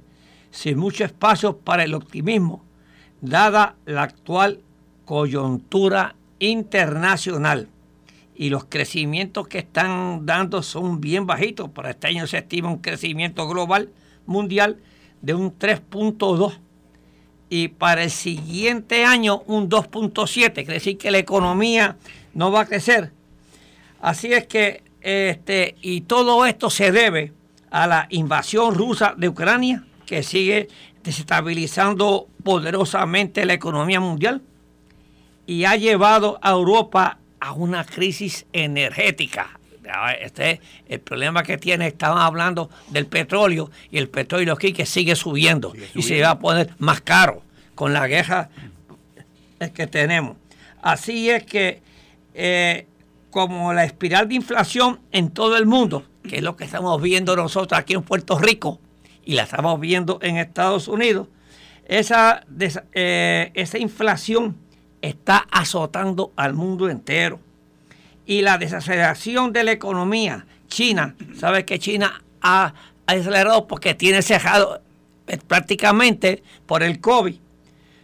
[0.54, 2.64] sin mucho espacio para el optimismo,
[3.22, 4.62] dada la actual
[5.04, 7.68] coyuntura internacional.
[8.36, 11.70] Y los crecimientos que están dando son bien bajitos.
[11.70, 13.90] Para este año se estima un crecimiento global
[14.28, 14.78] mundial
[15.22, 16.60] de un 3.2
[17.50, 20.54] y para el siguiente año un 2.7.
[20.54, 21.98] Quiere decir que la economía
[22.36, 23.12] no va a crecer.
[24.02, 27.34] Así es que, este, y todo esto se debe
[27.72, 30.68] a la invasión rusa de Ucrania, que sigue
[31.04, 34.42] desestabilizando poderosamente la economía mundial
[35.46, 39.60] y ha llevado a Europa a una crisis energética.
[40.22, 44.86] Este es el problema que tiene, estaban hablando del petróleo y el petróleo aquí que
[44.86, 47.44] sigue subiendo, y se va a poner más caro
[47.76, 48.50] con la guerra
[49.76, 50.38] que tenemos.
[50.82, 51.82] Así es que
[52.34, 52.88] eh,
[53.30, 57.36] como la espiral de inflación en todo el mundo, que es lo que estamos viendo
[57.36, 58.80] nosotros aquí en Puerto Rico
[59.26, 61.28] y la estamos viendo en Estados Unidos,
[61.86, 62.46] esa,
[62.94, 64.58] eh, esa inflación
[65.02, 67.40] está azotando al mundo entero.
[68.26, 72.74] Y la desaceleración de la economía, China, ¿sabe que China ha,
[73.06, 74.82] acelerado porque tiene cerrado
[75.28, 77.36] eh, prácticamente por el COVID?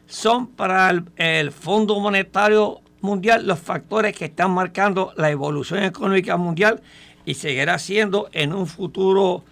[0.08, 6.82] Son para el, Fondo Monetario Mundial los factores que están marcando la evolución económica mundial
[7.24, 9.46] y seguirá siendo en un futuro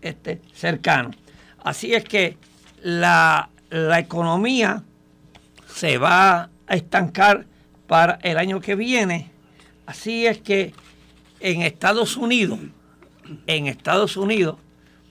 [0.00, 1.10] este, cercano.
[1.62, 2.38] Así es que
[2.82, 4.82] la, la economía
[5.66, 7.46] se va a estancar
[7.86, 9.30] para el año que viene.
[9.86, 10.72] Así es que
[11.40, 12.58] en Estados Unidos,
[13.46, 14.56] en Estados Unidos,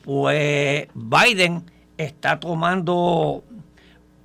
[0.03, 1.63] pues Biden
[1.97, 3.43] está tomando,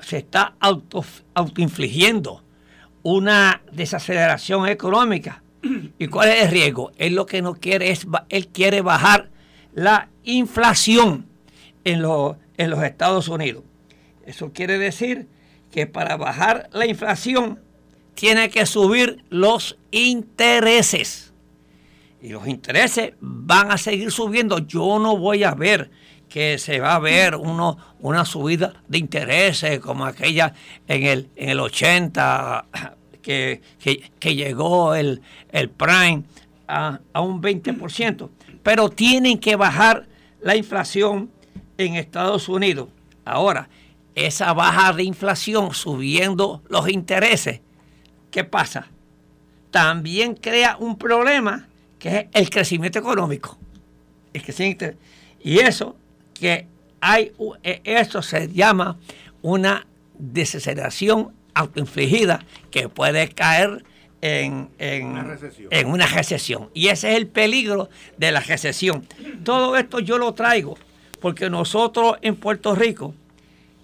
[0.01, 2.43] se está auto, autoinfligiendo
[3.03, 5.43] una desaceleración económica.
[5.99, 6.93] ¿Y cuál es el riesgo?
[6.97, 9.31] Él lo que no quiere es, él quiere bajar
[9.74, 11.26] la inflación
[11.85, 13.64] en, los- en los Estados Unidos.
[14.26, 15.26] Eso quiere decir
[15.70, 17.61] que para bajar la inflación
[18.14, 21.33] tiene que subir los intereses.
[22.22, 24.59] y los intereses van a seguir subiendo.
[24.59, 25.90] Yo no voy a ver
[26.28, 30.54] que se va a ver uno, una subida de intereses como aquella
[30.87, 32.66] en el, en el 80,
[33.22, 33.62] que,
[34.22, 36.24] llegó el, el Prime
[36.68, 38.28] a, a un 20%.
[38.62, 40.07] Pero tienen que bajar
[40.40, 41.31] la inflación
[41.79, 42.88] en Estados Unidos.
[43.25, 43.68] Ahora,
[44.14, 47.61] esa baja de inflación subiendo los intereses,
[48.31, 48.88] ¿qué pasa?
[49.70, 51.68] También crea un problema
[51.99, 53.57] que es el crecimiento económico.
[55.42, 55.96] y eso
[56.35, 56.66] que
[57.01, 58.99] hay e, eso se llama
[59.42, 59.87] una
[60.18, 63.85] desaceleración autoinfligida que puede caer
[64.20, 64.68] en,
[65.06, 65.38] una
[65.70, 66.70] en, una recesión.
[66.74, 69.06] Y ese es el peligro de la recesión.
[69.44, 70.76] Todo esto yo lo traigo
[71.20, 73.14] porque nosotros en Puerto Rico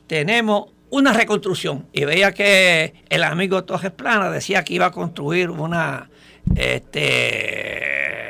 [0.07, 1.87] tenemos una reconstrucción.
[1.93, 6.09] Y veía que el amigo Torres Plana decía que iba a construir una,
[6.55, 8.26] este,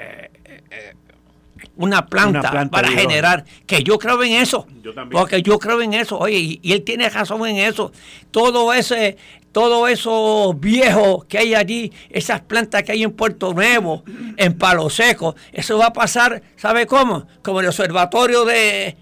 [1.76, 4.66] una planta, para generar, que yo creo en eso.
[5.10, 6.18] Porque yo creo en eso.
[6.18, 7.92] Oye, y, él tiene razón en eso.
[8.30, 9.16] Todo ese,
[9.52, 14.04] todo eso viejo que hay allí, esas plantas que hay en Puerto Nuevo,
[14.36, 17.26] en Palo Seco, eso va a pasar, ¿sabe cómo?
[17.42, 18.96] Como el observatorio de,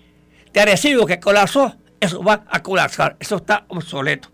[0.52, 4.28] de Arecibo que colapsó eso va a colapsar, eso está obsoleto.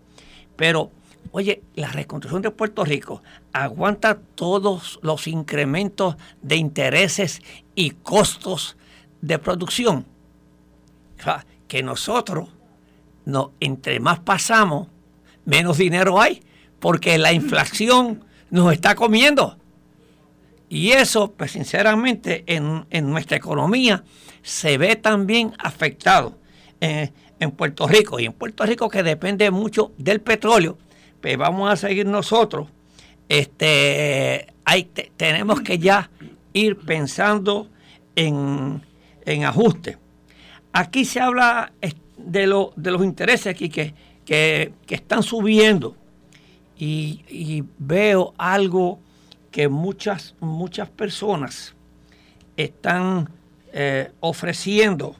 [0.55, 0.91] Pero,
[1.31, 7.41] oye, la reconstrucción de Puerto Rico aguanta todos los incrementos de intereses
[7.75, 8.77] y costos
[9.21, 10.05] de producción.
[11.19, 12.49] O sea, que nosotros,
[13.25, 14.87] no, entre más pasamos,
[15.45, 16.43] menos dinero hay,
[16.79, 19.57] porque la inflación nos está comiendo.
[20.69, 24.03] Y eso, pues sinceramente, en, nuestra economía
[24.41, 26.37] se ve también afectado.
[26.79, 27.11] Eh,
[27.41, 30.77] en Puerto Rico y en Puerto Rico que depende mucho del petróleo,
[31.21, 32.69] pues vamos a seguir nosotros.
[33.31, 34.83] Este, hay,
[35.15, 36.11] tenemos que ya
[36.51, 37.69] ir pensando
[38.13, 38.81] en,
[39.25, 39.97] en ajuste.
[40.73, 41.71] Aquí se habla
[42.17, 43.93] de, lo, de los intereses aquí que,
[44.25, 45.95] que, están subiendo
[46.77, 48.99] y, veo algo
[49.49, 51.73] que muchas, muchas personas
[52.57, 53.29] están
[53.71, 55.15] eh, ofreciendo.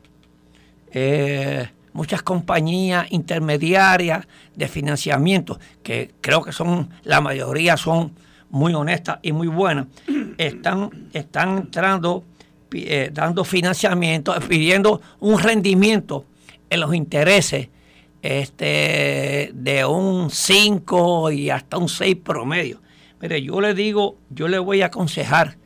[0.91, 8.13] Eh, muchas compañías intermediarias de financiamiento, que creo que son, la mayoría son
[8.49, 9.87] muy honestas y muy buenas,
[10.37, 12.23] están, están entrando,
[12.73, 16.25] eh, dando financiamiento, pidiendo un rendimiento
[16.69, 17.69] en los intereses
[18.21, 22.81] este, de un 5 y hasta un 6 promedio.
[23.21, 25.57] Mire, yo le digo, yo le voy a aconsejar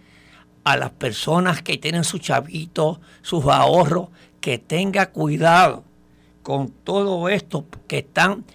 [0.64, 4.10] a las personas que tienen sus chavitos, sus ahorros,
[4.42, 5.84] que tenga cuidado
[6.46, 8.46] con todo esto que están,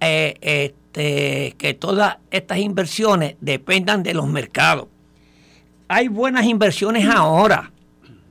[0.00, 4.88] eh, este, que todas estas inversiones dependan de los mercados.
[5.86, 7.70] Hay buenas inversiones ahora.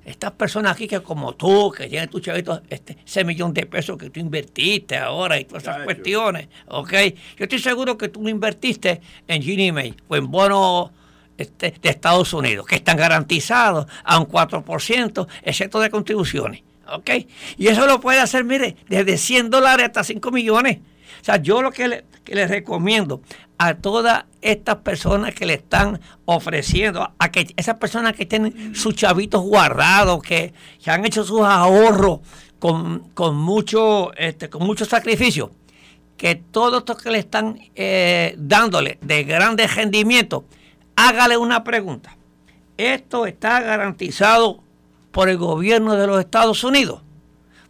[0.03, 3.97] Estas personas aquí que como tú, que tienen tu chavito, este, ese millón de pesos
[3.97, 6.93] que tú invertiste ahora y todas esas cuestiones, ¿ok?
[7.37, 8.99] Yo estoy seguro que tú lo invertiste
[9.29, 10.91] en Ginnie Mae o en bonos
[11.37, 16.63] este, de Estados Unidos, que están garantizados a un 4%, excepto de contribuciones.
[16.93, 17.09] ¿Ok?
[17.57, 20.79] Y eso lo puede hacer, mire, desde 100 dólares hasta 5 millones.
[21.21, 23.21] O sea, yo lo que le, les recomiendo
[23.57, 28.95] a todas estas personas que le están ofreciendo, a que esas personas que tienen sus
[28.95, 30.53] chavitos guardados, que,
[30.85, 32.19] han hecho sus ahorros
[32.59, 35.51] con, mucho, este, con mucho sacrificio,
[36.17, 40.43] que todo esto que le están eh, dándole de grandes rendimientos,
[40.95, 42.15] hágale una pregunta.
[42.77, 44.64] ¿Esto está garantizado
[45.15, 47.01] por el gobierno de los Estados Unidos?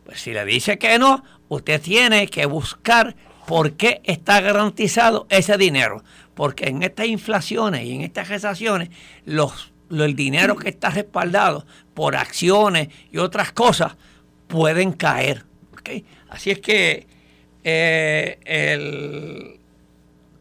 [0.04, 5.56] Pues si le dice que no, usted tiene que buscar por qué está garantizado ese
[5.56, 6.04] dinero.
[6.34, 8.90] Porque en estas inflaciones y en estas recesión,
[9.26, 13.96] los, el dinero que está respaldado por acciones y otras cosas
[14.48, 15.46] pueden caer.
[16.30, 17.06] Así es que
[17.64, 19.60] eh,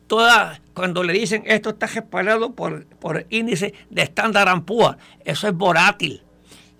[0.06, 5.54] toda, cuando le dicen esto está respaldado por, por índice de estándar ampúa, eso es
[5.54, 6.23] volátil.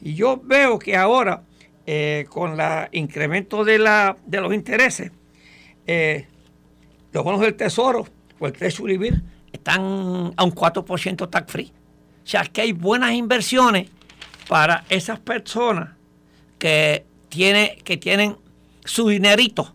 [0.05, 1.45] Y yo veo que ahora,
[1.87, 5.11] eh, con el incremento de, la, de los intereses,
[5.87, 6.27] eh,
[7.11, 8.07] los bonos del Tesoro
[8.39, 8.99] o el Treasury
[9.51, 9.81] están
[10.37, 11.73] a un 4% tax free.
[12.23, 13.89] O sea, que hay buenas inversiones
[14.47, 15.95] para esas personas
[16.59, 18.37] que, tiene, que tienen
[18.85, 19.75] su dinerito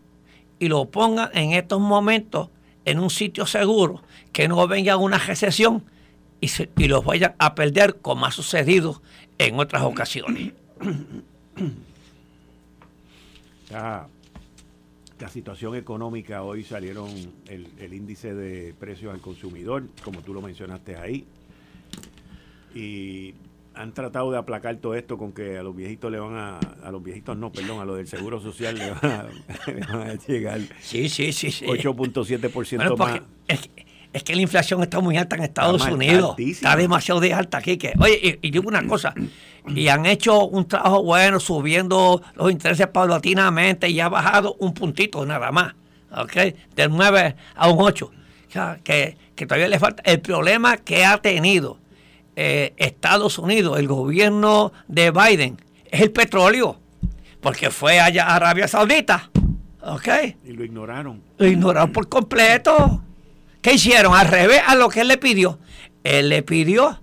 [0.59, 2.49] y lo pongan en estos momentos
[2.85, 5.85] en un sitio seguro, que no venga una recesión
[6.41, 9.01] y, y los vayan a perder como ha sucedido
[9.37, 10.53] en otras ocasiones.
[13.71, 14.07] La,
[15.29, 17.09] situación económica, hoy salieron
[17.47, 21.25] el, índice de precios al consumidor, como tú lo mencionaste ahí.
[22.73, 23.35] Y
[23.75, 26.91] han tratado de aplacar todo esto con que a los viejitos le van a, a
[26.91, 29.27] los viejitos no, perdón, a los del Seguro Social le van a,
[29.71, 31.51] le van a llegar Sí, sí, sí.
[31.51, 31.65] sí.
[31.65, 33.21] 8.7% Bueno, más.
[33.47, 36.35] es, que- es que la inflación está muy alta en Estados Está Unidos.
[36.39, 37.77] Está demasiado de alta aquí.
[37.77, 39.13] Que, oye, y, y digo una cosa.
[39.67, 45.25] Y han hecho un trabajo bueno subiendo los intereses paulatinamente y ha bajado un puntito
[45.25, 45.75] nada más.
[46.11, 46.33] ¿Ok?
[46.75, 48.05] Del 9 a un 8.
[48.05, 50.01] O sea, que, que todavía le falta.
[50.03, 51.77] El problema que ha tenido
[52.35, 55.57] eh, Estados Unidos, el gobierno de Biden,
[55.91, 56.79] es el petróleo.
[57.41, 59.29] Porque fue allá a Arabia Saudita.
[59.81, 60.07] ¿Ok?
[60.45, 61.21] Y lo ignoraron.
[61.37, 63.03] Lo ignoraron por completo.
[63.61, 64.13] ¿Qué hicieron?
[64.13, 65.59] Al revés a lo que él le pidió.
[66.03, 67.01] Él le pidió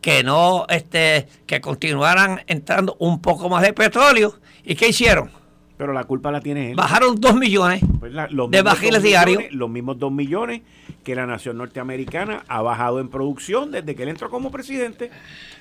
[0.00, 4.38] que no, este, que continuaran entrando un poco más de petróleo.
[4.64, 5.30] ¿Y qué hicieron?
[5.76, 6.76] Pero la culpa la tiene él.
[6.76, 9.42] Bajaron dos millones Pues la- de barriles diarios.
[9.50, 10.62] Los mismos dos millones
[11.04, 15.10] que la nación norteamericana ha bajado en producción desde que él entró como presidente.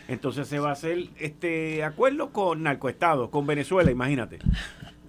[0.08, 4.39] Entonces se va a hacer este acuerdo con narcoestados, con Venezuela, imagínate.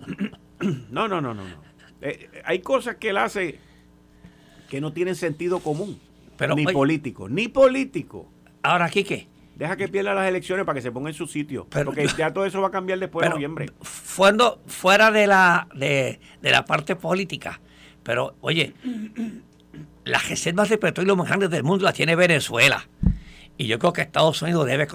[0.91, 1.45] No, no, no, no.
[1.45, 1.57] no.
[2.01, 3.59] Eh, hay cosas que él hace
[4.69, 5.99] que no tienen sentido común.
[6.37, 8.27] Pero, ni oye- político, ni político.
[8.63, 9.27] Ahora aquí qué?
[9.55, 11.67] Deja que pierda las elecciones para que se ponga en su sitio.
[11.71, 13.71] Pero- porque ya todo eso va a cambiar después de noviembre.
[13.81, 17.59] fuera, fuera de la de, de la parte política.
[18.03, 18.75] Pero, oye,
[20.05, 22.87] las reservas de petróleo más grandes del mundo las tiene Venezuela.
[23.59, 24.87] Y yo creo que Estados Unidos debe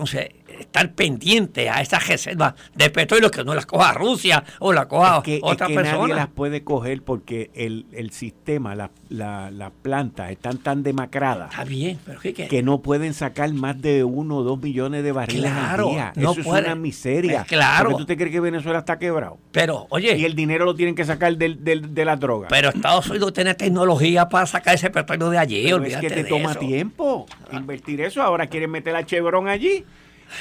[0.62, 5.18] estar pendiente a esas reservas de petróleo que no las coja Rusia o las coja
[5.18, 6.16] Es que, es otra que nadie persona.
[6.16, 11.64] las puede coger porque el, el sistema, la- la- las plantas están tan demacradas Está
[11.66, 12.48] bien, pero ¿qué, qué?
[12.48, 16.14] que no pueden sacar más de uno o dos millones de barriles Claro, al día.
[16.16, 17.42] no Eso es una miseria.
[17.42, 17.90] Eh, claro.
[17.90, 19.38] Porque tú te crees que Venezuela está quebrado.
[19.52, 22.48] Pero, oye, Y el dinero lo tienen que sacar del, del- de las drogas.
[22.50, 25.64] pero Estados Unidos tiene tecnología para sacar ese petróleo de allí.
[25.64, 26.60] Pero es que te toma eso.
[26.60, 28.22] tiempo invertir eso.
[28.22, 29.84] Ahora quieren meter a Chevron allí.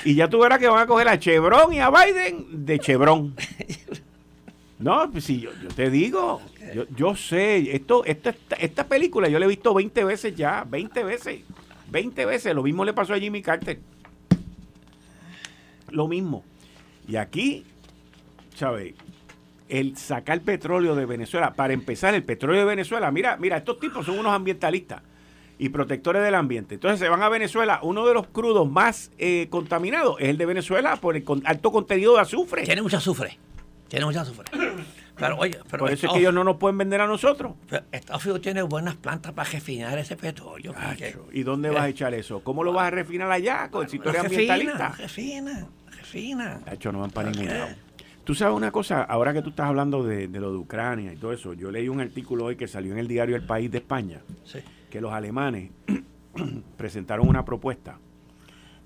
[0.04, 3.34] Y ya tú verás que van a coger a Chevron y a Biden de Chevron.
[4.78, 6.40] No, pues si yo, yo te digo,
[6.74, 11.04] yo, yo sé, esto, esta, esta, película yo la he visto 20 veces ya, 20
[11.04, 11.40] veces,
[11.90, 12.54] 20 veces.
[12.54, 13.78] Lo mismo le pasó a Jimmy Carter.
[15.90, 16.44] Lo mismo.
[17.06, 17.66] Y aquí,
[18.54, 18.94] ¿sabes?
[19.68, 24.06] El sacar petróleo de Venezuela, para empezar, el petróleo de Venezuela, mira, mira, estos tipos
[24.06, 25.02] son unos ambientalistas
[25.62, 26.74] y protectores del ambiente.
[26.74, 30.46] Entonces se van a Venezuela, uno de los crudos más eh, contaminados es el de
[30.46, 32.62] Venezuela por el con- alto contenido de azufre.
[32.64, 33.38] Tiene mucha azufre.
[33.88, 34.44] Tiene mucha azufre.
[35.16, 37.52] Pero, oye, pero Por eso es que ellos no nos pueden vender a nosotros.
[37.68, 40.72] pero Estados Unidos tiene buenas plantas para refinar ese petróleo.
[41.32, 42.42] ¿Y dónde vas a echar eso?
[42.42, 43.68] ¿Cómo lo vas a refinar allá?
[43.70, 44.88] Con, tú eres refina, ambientalista.
[44.96, 46.60] refina, refina.
[46.64, 47.68] Tacho, no van para ningún lado.
[48.24, 51.16] Tú sabes una cosa, ahora que tú estás hablando de, de lo de Ucrania y
[51.16, 53.78] todo eso, yo leí un artículo hoy que salió en el diario El País de
[53.78, 54.60] España, Sí.
[54.90, 55.70] que los alemanes
[56.76, 57.98] presentaron una propuesta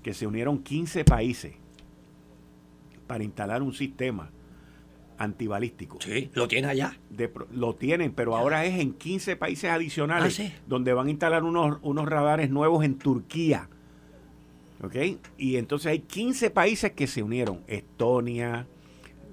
[0.01, 1.53] que se unieron 15 países
[3.07, 4.29] para instalar un sistema
[5.17, 5.97] antibalístico.
[6.01, 6.97] Sí, lo tiene allá.
[7.09, 10.53] De lo tienen, pero ahora es en 15 países adicionales Ah, sí.
[10.67, 13.69] donde van a instalar unos, unos radares nuevos en Turquía.
[14.83, 14.95] ¿Ok?
[15.37, 17.61] Y entonces hay 15 países que se unieron.
[17.67, 18.67] Estonia,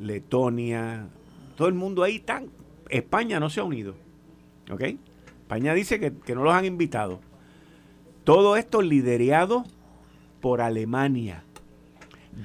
[0.03, 1.09] Letonia,
[1.57, 2.43] todo el mundo ahí está.
[2.89, 3.95] España no se ha unido.
[4.71, 4.83] ¿Ok?
[5.43, 7.21] España dice que, que no los han invitado.
[8.25, 9.65] Todo esto liderado
[10.41, 11.45] por Alemania.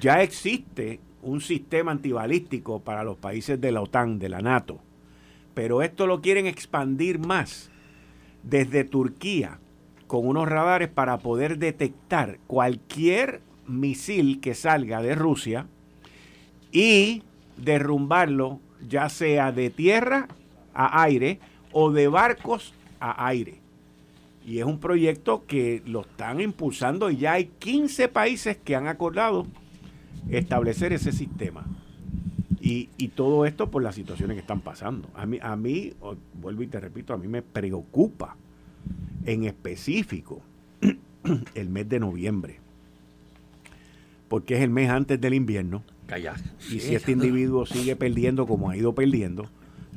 [0.00, 4.80] Ya existe un sistema antibalístico para los países de la OTAN, de la NATO.
[5.54, 7.70] Pero esto lo quieren expandir más
[8.42, 9.58] desde Turquía
[10.06, 15.66] con unos radares para poder detectar cualquier misil que salga de Rusia
[16.72, 17.22] y
[17.62, 20.28] derrumbarlo ya sea de tierra
[20.74, 21.40] a aire
[21.72, 23.60] o de barcos a aire.
[24.46, 28.86] Y es un proyecto que lo están impulsando y ya hay 15 países que han
[28.86, 29.46] acordado
[30.30, 31.66] establecer ese sistema.
[32.60, 35.08] Y, y todo esto por las situaciones que están pasando.
[35.14, 38.36] A mí, a mí, o- vuelvo y te repito, a mí me preocupa
[39.24, 40.40] en específico
[41.54, 42.58] el mes de noviembre.
[44.28, 45.82] Porque es el mes antes del invierno.
[46.08, 46.34] Calla.
[46.70, 49.48] Y si este individuo sigue perdiendo como ha ido perdiendo.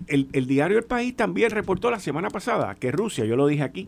[0.08, 3.63] El, el diario El País también reportó la semana pasada que Rusia, yo lo dije
[3.63, 3.88] aquí,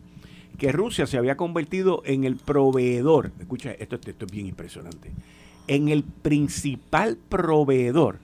[0.58, 5.12] que Rusia se había convertido en el proveedor, escucha, esto, esto es bien impresionante,
[5.68, 8.20] en el principal proveedor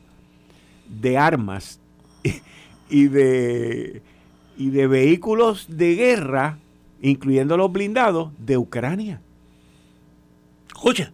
[0.87, 1.79] de armas
[2.89, 4.01] y de,
[4.57, 6.59] y de vehículos de guerra,
[7.01, 9.21] incluyendo los blindados, de Ucrania.
[10.67, 11.11] Escucha.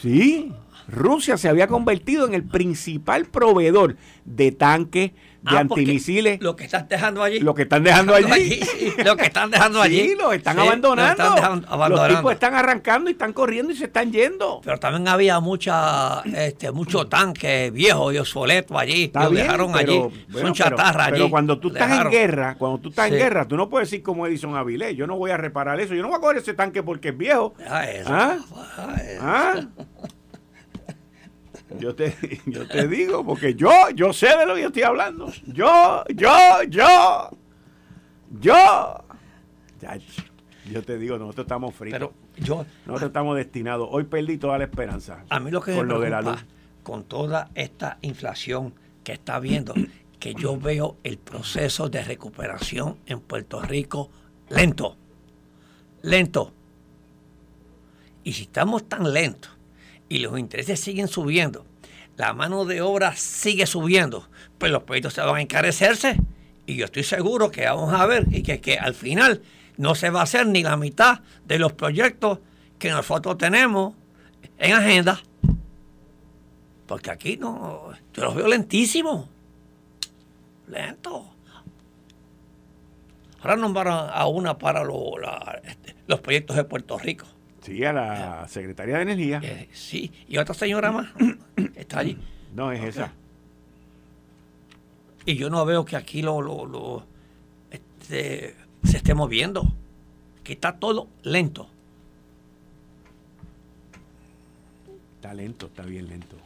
[0.00, 0.52] Sí,
[0.88, 5.12] Rusia se había convertido en el principal proveedor de tanques,
[5.42, 6.40] de antimisiles.
[6.40, 7.40] Lo que están dejando allí.
[7.40, 8.60] Lo que están dejando allí.
[9.04, 10.00] lo que están dejando allí.
[10.00, 11.68] Sí, lo están abandonando.
[11.88, 14.60] Los tipos están arrancando y están corriendo y se están yendo.
[14.64, 19.10] Pero también había mucha, este, mucho tanque viejo y obsoleto allí.
[19.14, 20.00] lo dejaron allí.
[20.32, 21.16] Son chatarra allí.
[21.16, 24.02] Pero cuando tú estás en guerra, cuando tú estás en guerra, tú no puedes decir
[24.02, 25.94] como Edison Avilés, yo no voy a reparar eso.
[25.94, 27.54] Yo no voy a coger ese tanque porque es viejo.
[27.68, 28.38] ¿Ah?
[29.20, 29.60] ¿Ah?
[31.78, 32.14] Yo te,
[32.46, 35.32] yo te digo, porque yo, yo sé de lo que yo estoy hablando.
[35.46, 37.30] Yo, yo, yo,
[38.40, 39.04] yo.
[40.70, 41.98] yo te digo, nosotros estamos fritos.
[41.98, 43.88] Pero yo, nosotros estamos destinados.
[43.90, 45.24] Hoy perdí toda la esperanza.
[45.28, 46.44] A mí lo que con me lo de la luz.
[46.82, 49.74] con toda esta inflación que está viendo,
[50.20, 54.10] que yo veo el proceso de recuperación en Puerto Rico
[54.48, 54.96] lento.
[56.02, 56.52] Lento.
[58.22, 59.55] Y si estamos tan lentos
[60.08, 61.64] y los intereses siguen subiendo,
[62.16, 64.28] la mano de obra sigue subiendo,
[64.58, 66.16] pues los proyectos se van a encarecerse.
[66.66, 69.42] Y yo estoy seguro que vamos a ver y que, que al final
[69.76, 72.38] no se va a hacer ni la mitad de los proyectos
[72.78, 73.94] que nosotros tenemos
[74.58, 75.20] en agenda.
[76.86, 79.28] Porque aquí no, yo los veo lentísimos.
[80.68, 81.32] Lento.
[83.40, 84.82] Ahora nombraron a una para
[85.62, 87.26] este, los proyectos de Puerto Rico.
[87.66, 89.40] Sí, a la secretaria de Energía.
[89.42, 91.08] Eh, sí, y otra señora más
[91.74, 92.16] está allí.
[92.54, 93.12] No, es esa.
[95.24, 97.04] Y yo no veo que aquí lo, lo,
[97.68, 98.54] este,
[98.84, 99.66] se esté moviendo.
[100.44, 101.68] Que está todo lento.
[105.16, 106.36] Está lento, está bien lento.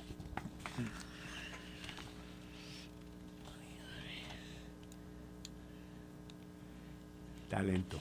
[7.42, 7.98] Está lento.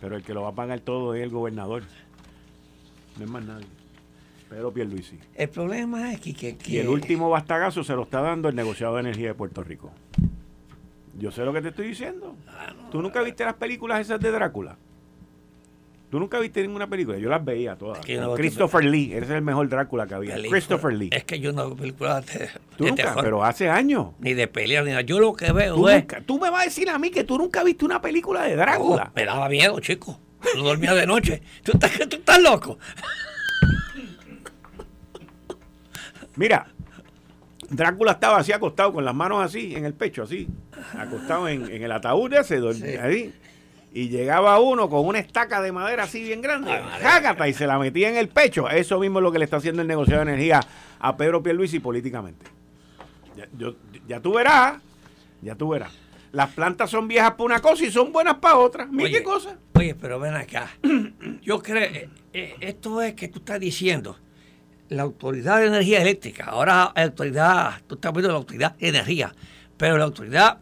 [0.00, 1.82] Pero el que lo va a pagar todo es el gobernador.
[3.18, 3.66] No es más nadie.
[4.48, 5.18] Pedro Pierluisi.
[5.34, 9.00] El problema es que, Y el último bastagazo se lo está dando el negociado de
[9.00, 9.90] energía de Puerto Rico.
[11.18, 12.36] Yo sé lo que te estoy diciendo.
[12.48, 14.76] Ah, ¿Tú nunca viste las películas esas de Drácula?
[16.10, 17.16] ¿Tú nunca viste ninguna película?
[17.16, 18.04] Yo las veía todas.
[18.36, 20.34] Christopher Lee, ese es el mejor Drácula que había.
[20.36, 21.08] Christopher Lee.
[21.10, 23.14] Es que yo no veo películas de, ¿Tú nunca?
[23.22, 24.08] Pero hace años.
[24.18, 25.00] Ni de pelear, ni nada.
[25.00, 26.04] Yo lo que veo ¿Tú, es...
[26.26, 29.10] tú me vas a decir a mí que tú nunca viste una película de Drácula.
[29.14, 30.20] me daba miedo, chico.
[30.56, 31.42] No dormía de noche.
[31.62, 32.78] ¿Tú estás, tú estás loco?
[36.36, 36.66] Mira,
[37.72, 40.46] Drácula estaba así acostado con las manos así en el pecho, así,
[40.98, 42.60] acostado en, el ataúd ese,
[43.00, 43.34] ahí.
[43.94, 46.70] Y llegaba uno con una estaca de madera así bien grande,
[47.46, 48.68] y se la metía en el pecho.
[48.68, 50.60] Eso mismo es lo que le está haciendo el negocio de energía
[50.98, 52.46] a Pedro Pierluisi políticamente.
[53.36, 53.46] Ya,
[54.06, 54.80] ya tú verás,
[55.42, 56.01] ya tú verás.
[56.32, 58.86] Las plantas son viejas para una cosa y son buenas para otra.
[58.86, 59.58] Mira qué cosa.
[59.74, 60.70] Oye, pero ven acá.
[61.42, 64.16] Yo creo, eh, eh, esto es que tú estás diciendo,
[64.88, 69.34] la Autoridad de Energía Eléctrica, ahora la autoridad, tú estás viendo la Autoridad de Energía,
[69.76, 70.58] pero la Autoridad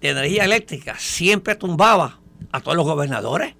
[0.00, 2.20] de Energía Eléctrica siempre tumbaba
[2.52, 3.54] a todos los gobernadores.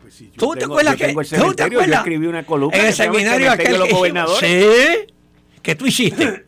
[0.00, 1.88] Pues ¿Tú te acuerdas que ¿tú te acuerdas?
[1.88, 4.40] yo escribí una columna en el seminario aquel de los gobernadores?
[4.40, 5.14] Sí,
[5.60, 6.46] que tú hiciste.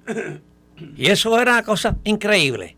[0.97, 2.76] y eso era una cosa increíble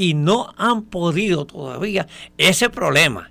[0.00, 2.06] y no han podido todavía
[2.38, 3.30] ese problema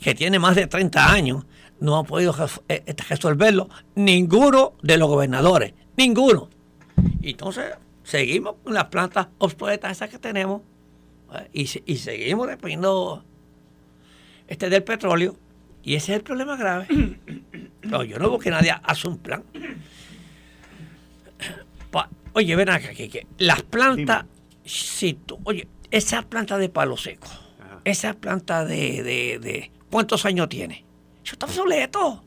[0.00, 1.44] que tiene más de 30 años,
[1.80, 2.32] no han podido
[2.68, 6.50] eh, este, resolverlo ninguno de los gobernadores, ninguno.
[7.20, 10.62] Entonces seguimos con las plantas obsoletas esas que tenemos
[11.52, 13.24] eh, y, seguimos dependiendo
[14.46, 15.36] este del petróleo
[15.82, 16.86] y ese es el problema grave.
[17.82, 19.44] No, yo no veo que nadie hace un plan.
[22.32, 24.24] oye, ven acá, que, las plantas,
[24.64, 27.28] si tú, oye, esa planta de palo seco,
[27.84, 30.84] esa planta de, de, ¿Cuántos años tiene?
[31.24, 32.22] Eso está obsoleto.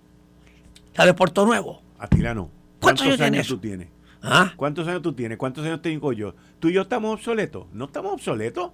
[0.96, 1.82] La de Puerto Nuevo.
[2.00, 2.50] Atilano.
[2.80, 3.90] ¿Cuántos, ¿cuántos años, tú tienes?
[4.22, 4.54] ¿Ah?
[4.56, 5.38] ¿Cuántos años tú tienes?
[5.38, 6.34] ¿Cuántos años tengo yo?
[6.60, 7.66] ¿Tú y yo estamos obsoletos?
[7.74, 8.72] ¿No estamos obsoletos?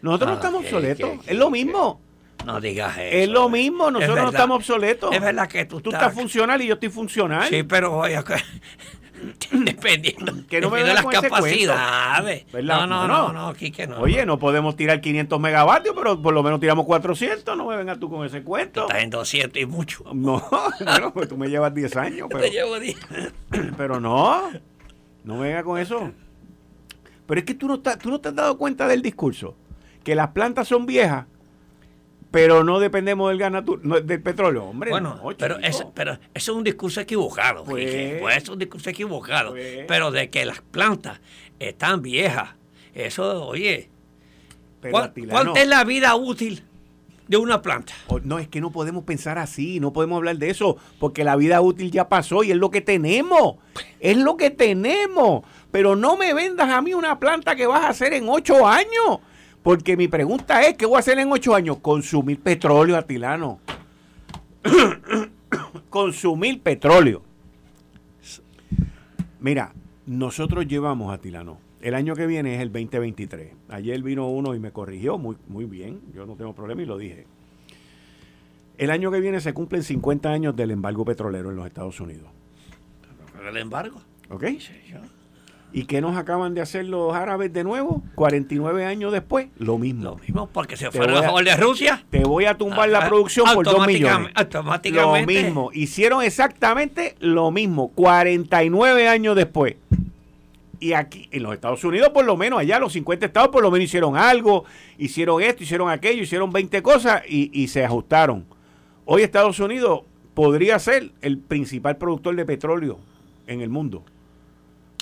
[0.00, 1.10] Nosotros no ah, estamos obsoletos.
[1.26, 2.00] es lo mismo.
[2.46, 3.16] No digas eso.
[3.16, 5.14] Es lo mismo, nosotros no estamos obsoletos.
[5.14, 6.14] Es verdad que tú, tú estás...
[6.14, 7.48] funcional y yo estoy funcional.
[7.48, 8.18] Sí, pero oye,
[9.64, 12.46] dependiendo, que no de las capacidades.
[12.52, 14.00] No, no, no, no, no.
[14.00, 17.56] Oye, no podemos tirar 500 megavatios, pero por lo menos tiramos 400.
[17.56, 18.82] No me vengas tú con ese cuento.
[18.82, 20.04] estás en 200 y mucho.
[20.16, 20.42] No,
[20.84, 22.28] bueno, pues tú me llevas 10 años.
[22.30, 22.96] Pero, Te llevo 10.
[23.76, 24.50] Pero no,
[25.24, 26.10] no me vengas con eso.
[27.26, 29.56] Pero es que tú no, tú no te has dado cuenta del discurso.
[30.02, 31.26] Que las plantas son viejas
[32.30, 34.90] pero no dependemos del gas natural, del petróleo, hombre.
[34.90, 39.50] Bueno, pero, es, pero eso es un discurso equivocado, pues, pues es un discurso equivocado.
[39.50, 39.84] Pues.
[39.86, 41.20] pero de que las plantas
[41.58, 42.50] están viejas,
[42.94, 43.88] eso, oye,
[44.90, 46.62] ¿cuánta es la vida útil
[47.28, 47.92] de una planta.
[48.22, 51.60] No, es que no podemos pensar así, no podemos hablar de eso, porque la vida
[51.60, 53.56] útil ya pasó y es lo que tenemos.
[54.00, 55.44] Es lo que tenemos.
[55.70, 59.18] Pero no me vendas a mí una planta que vas a hacer en ocho años.
[59.66, 61.78] Porque mi pregunta es, ¿qué voy a hacer en ocho años?
[61.78, 63.58] Consumir petróleo, Atilano.
[65.90, 67.24] Consumir petróleo.
[69.40, 69.72] Mira,
[70.06, 73.54] nosotros llevamos, Atilano, el año que viene es el 2023.
[73.70, 76.96] Ayer vino uno y me corrigió muy, muy bien, yo no tengo problema y lo
[76.96, 77.26] dije.
[78.78, 82.28] El año que viene se cumplen 50 años del embargo petrolero en los Estados Unidos.
[83.44, 84.00] ¿El embargo?
[84.30, 84.44] ¿Ok?
[85.72, 88.02] ¿Y qué nos acaban de hacer los árabes de nuevo?
[88.14, 90.04] 49 años después, lo mismo.
[90.04, 92.04] Lo mismo, porque se fueron a favor de Rusia.
[92.08, 94.32] Te voy a tumbar la producción por 2 millones.
[94.34, 95.34] Automáticamente.
[95.34, 95.70] Lo mismo.
[95.74, 99.76] Hicieron exactamente lo mismo, 49 años después.
[100.78, 103.70] Y aquí, en los Estados Unidos, por lo menos, allá los 50 estados por lo
[103.70, 104.64] menos hicieron algo,
[104.98, 108.44] hicieron esto, hicieron aquello, hicieron 20 cosas y, y se ajustaron.
[109.04, 110.02] Hoy Estados Unidos
[110.34, 112.98] podría ser el principal productor de petróleo
[113.46, 114.04] en el mundo.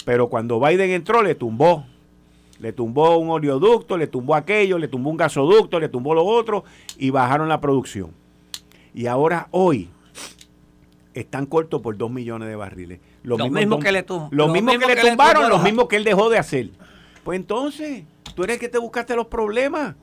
[0.05, 1.85] Pero cuando Biden entró, le tumbó.
[2.59, 6.65] Le tumbó un oleoducto, le tumbó aquello, le tumbó un gasoducto, le tumbó lo otro
[6.97, 8.13] y bajaron la producción.
[8.95, 9.91] Y ahora, hoy,
[11.15, 13.01] están cortos por dos millones de barriles.
[13.23, 16.39] Lo, mismo, que le, lo mismo que, le tumbaron, lo mismo que él dejó de
[16.39, 16.71] hacer.
[17.25, 19.97] Pues entonces, tú eres el que te buscaste los problemas.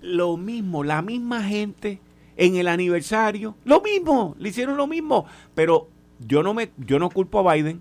[0.00, 2.00] Lo mismo, la misma gente
[2.36, 5.26] en el aniversario, lo mismo, le hicieron lo mismo.
[5.54, 5.88] Pero
[6.18, 7.80] yo no me, yo no culpo a Biden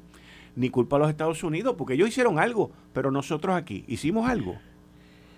[0.55, 4.57] ni culpa a los Estados Unidos, porque ellos hicieron algo, pero nosotros aquí hicimos algo.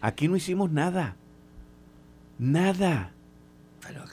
[0.01, 1.15] Aquí no hicimos nada.
[2.37, 3.11] Nada.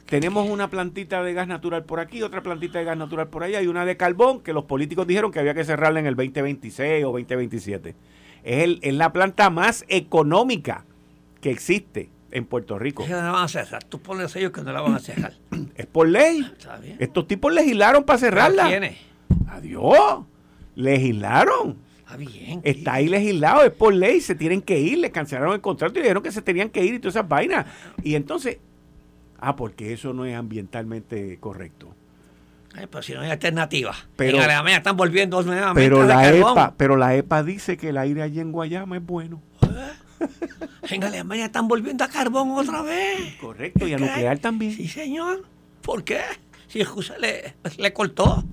[0.07, 3.63] Tenemos una plantita de gas natural por aquí, otra plantita de gas natural por allá
[3.63, 7.05] y una de carbón que los políticos dijeron que había que cerrarla en el 2026
[7.05, 7.95] o 2027.
[8.43, 10.85] Es, el, es la planta más económica
[11.41, 13.05] que existe en Puerto Rico.
[13.05, 13.85] ¿Qué la van a cerrar?
[13.85, 15.35] Tú pones ellos que no la van a cerrar.
[15.77, 16.45] es por ley.
[16.99, 18.67] Estos tipos legislaron para cerrarla.
[18.69, 18.97] ¿Quiénes?
[19.49, 20.25] Adiós
[20.75, 21.77] legislaron.
[21.99, 22.61] Está bien.
[22.65, 26.03] Está ahí legislado, es por ley, se tienen que ir, les cancelaron el contrato y
[26.03, 27.67] dijeron que se tenían que ir y todas esas vainas.
[28.03, 28.59] Y entonces,
[29.39, 31.95] ah, porque eso no es ambientalmente correcto.
[32.75, 33.95] Ay, pues si no hay alternativa.
[34.17, 37.99] Pero, en Alemania están volviendo nuevamente pero la EPA, Pero la EPA dice que el
[37.99, 39.43] aire allí en Guayama es bueno.
[39.63, 40.27] ¿Eh?
[40.91, 43.37] En Alemania están volviendo a carbón otra vez.
[43.41, 44.73] Correcto, y a nuclear también.
[44.73, 45.45] Sí, señor.
[45.83, 46.21] ¿Por qué?
[46.67, 46.81] Si
[47.19, 48.45] le, le cortó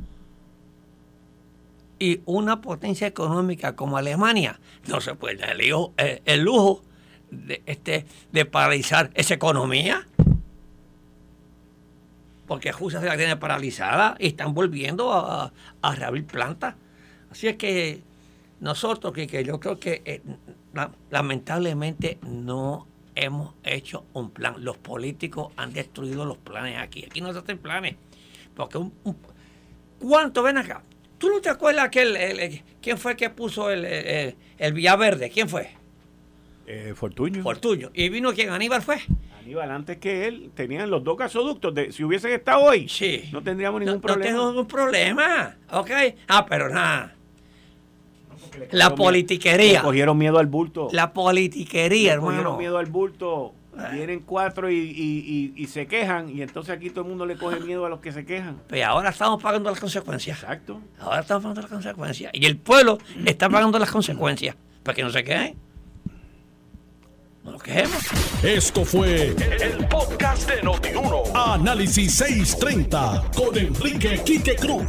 [2.00, 5.62] y una potencia económica como Alemania no se puede dar el,
[6.26, 6.82] el, realizar
[7.32, 10.08] de, este, de paralizar esa economía.
[12.48, 16.76] Porque Rusia se la tiene paralizada y están volviendo a, a reabrir plantas.
[17.30, 18.02] Así es que
[18.60, 20.22] nosotros, que, yo creo que eh,
[21.10, 24.56] lamentablemente no hemos hecho un plan.
[24.60, 27.06] Los políticos han destruido los planes aquí.
[27.06, 27.96] Aquí no se hacen planes.
[28.56, 28.94] Porque un,
[30.00, 30.84] ¿cuánto ven acá?
[31.18, 33.86] ¿Tú no te acuerdas aquel, el, quién fue que puso el,
[34.58, 35.30] el, Villaverde?
[35.30, 35.72] ¿Quién fue?
[36.68, 37.42] Eh, Fortuño.
[37.42, 37.90] Fortuño.
[37.94, 38.50] ¿Y vino quién?
[38.50, 38.98] ¿Aníbal fue?
[39.40, 41.74] Aníbal, antes que él, tenían los dos gasoductos.
[41.74, 43.30] De, si hubiesen estado hoy, sí.
[43.32, 44.32] no tendríamos ningún problema.
[44.32, 45.56] No tengo ningún problema.
[45.72, 45.92] ¿Ok?
[46.28, 47.16] Ah, pero nada.
[48.72, 49.80] la politiquería.
[49.80, 50.90] Le cogieron miedo al bulto.
[50.92, 52.32] La politiquería, hermano.
[52.32, 53.54] Le cogieron miedo al bulto.
[53.92, 57.90] Vienen cuatro y, se quejan y entonces aquí todo el mundo le coge miedo a
[57.90, 58.56] los que se quejan.
[58.56, 60.42] Pero pues ahora estamos pagando las consecuencias.
[60.42, 60.82] Exacto.
[61.00, 62.32] Ahora estamos pagando las consecuencias.
[62.34, 64.56] Y el pueblo está pagando las consecuencias.
[64.84, 65.58] Para que no se quejen.
[67.44, 67.98] No nos quejemos.
[68.44, 71.24] Esto fue el, podcast de Notiuno.
[71.34, 74.86] Análisis 630 con Enrique Quique Cruz.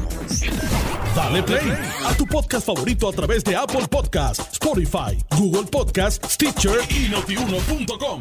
[1.15, 1.73] Dale play
[2.05, 8.21] a tu podcast favorito a través de Apple Podcasts, Spotify, Google Podcasts, Stitcher y notiuno.com.